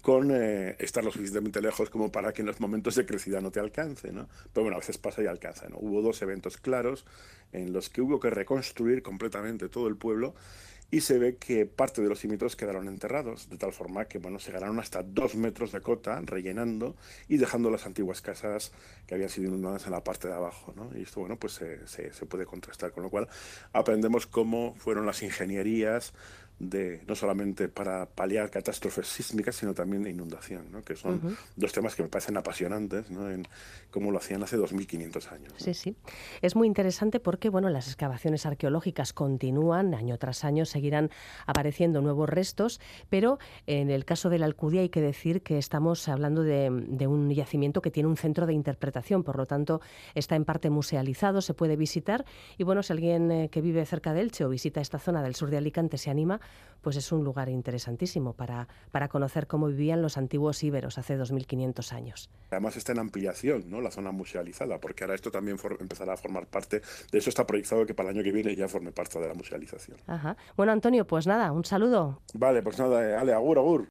[0.02, 3.50] con eh, estar lo suficientemente lejos como para que en los momentos de crecida no
[3.50, 4.28] te alcance, ¿no?
[4.52, 5.76] Pero bueno, a veces pasa y alcanza, ¿no?
[5.78, 7.04] Hubo dos eventos claros
[7.52, 10.34] en los que hubo que reconstruir completamente todo el pueblo
[10.94, 14.38] y se ve que parte de los cimientos quedaron enterrados, de tal forma que bueno,
[14.38, 16.94] se ganaron hasta dos metros de cota, rellenando
[17.26, 18.70] y dejando las antiguas casas
[19.08, 20.72] que habían sido inundadas en la parte de abajo.
[20.76, 20.96] ¿no?
[20.96, 23.26] Y esto bueno, pues se, se, se puede contrastar, con lo cual
[23.72, 26.12] aprendemos cómo fueron las ingenierías
[26.58, 30.82] de no solamente para paliar catástrofes sísmicas, sino también de inundación, ¿no?
[30.82, 31.36] que son uh -huh.
[31.56, 33.30] dos temas que me parecen apasionantes, ¿no?
[33.30, 33.46] en
[33.90, 35.52] cómo lo hacían hace 2.500 años.
[35.52, 35.58] ¿no?
[35.58, 35.96] Sí, sí.
[36.42, 41.10] Es muy interesante porque bueno, las excavaciones arqueológicas continúan, año tras año seguirán
[41.46, 46.08] apareciendo nuevos restos, pero en el caso de la Alcudia hay que decir que estamos
[46.08, 49.80] hablando de, de un yacimiento que tiene un centro de interpretación, por lo tanto
[50.14, 52.24] está en parte musealizado, se puede visitar
[52.58, 55.34] y bueno, si alguien eh, que vive cerca de Elche o visita esta zona del
[55.34, 56.40] sur de Alicante se anima,
[56.84, 61.92] pues es un lugar interesantísimo para, para conocer cómo vivían los antiguos íberos hace 2.500
[61.92, 62.30] años.
[62.50, 63.80] Además está en ampliación, ¿no?
[63.80, 67.46] La zona musealizada, porque ahora esto también for, empezará a formar parte, de eso está
[67.46, 69.96] proyectado que para el año que viene ya forme parte de la musealización.
[70.06, 70.36] Ajá.
[70.56, 72.20] Bueno, Antonio, pues nada, un saludo.
[72.34, 73.88] Vale, pues nada, eh, Ale, agur, agur.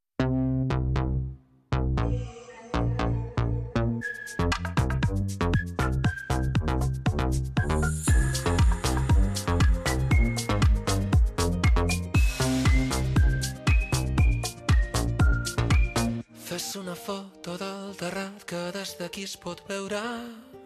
[18.98, 20.00] D'aquí es pot veure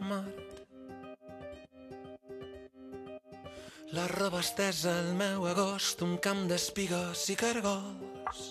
[0.01, 0.49] Mart.
[3.97, 8.43] La roba estesa al meu agost, un camp d'espigues i cargols.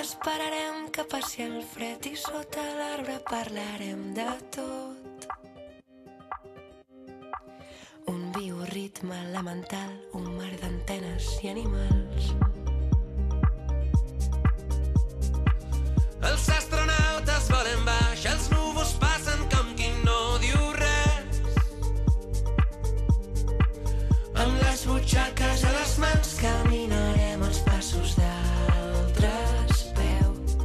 [0.00, 5.28] Esperarem que passi el fred i sota l'arbre parlarem de tot.
[8.12, 12.45] Un bioritme elemental, un mar d'antenes i animals.
[16.26, 21.40] Els astronautes volen baix, els núvols passen com qui no diu res.
[24.44, 30.60] Amb les butxaques a les mans caminarem els passos d'altres peus.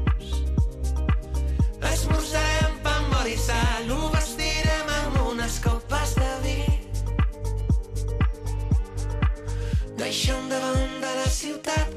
[1.93, 6.61] Esmorzarem pa amb oli i sal, ho vestirem amb unes copes de vi.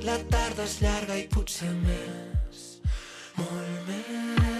[0.05, 2.44] la tarda és llarga i potser més,
[3.45, 4.54] por.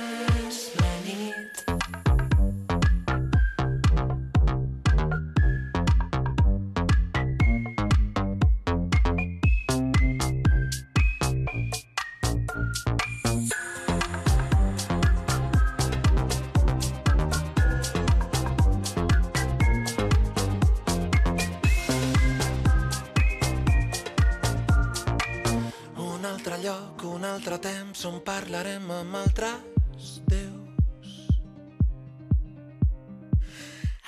[27.35, 31.15] Altre temps on parlarem amb altres déus.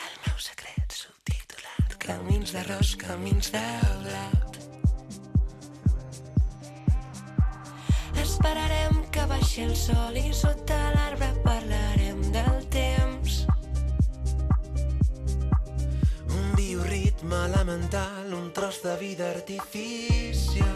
[0.06, 3.64] El meu secret subtitulat, camins d'arròs, camins de
[4.04, 4.60] blat.
[8.22, 13.42] Esperarem que baixi el sol i sota l'arbre parlarem del temps.
[16.30, 20.75] Un bioritme elemental, un tros de vida artificial.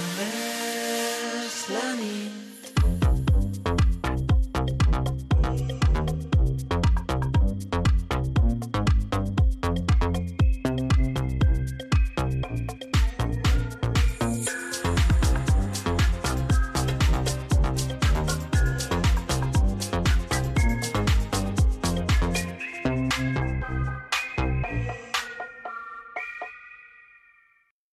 [1.71, 2.40] planning.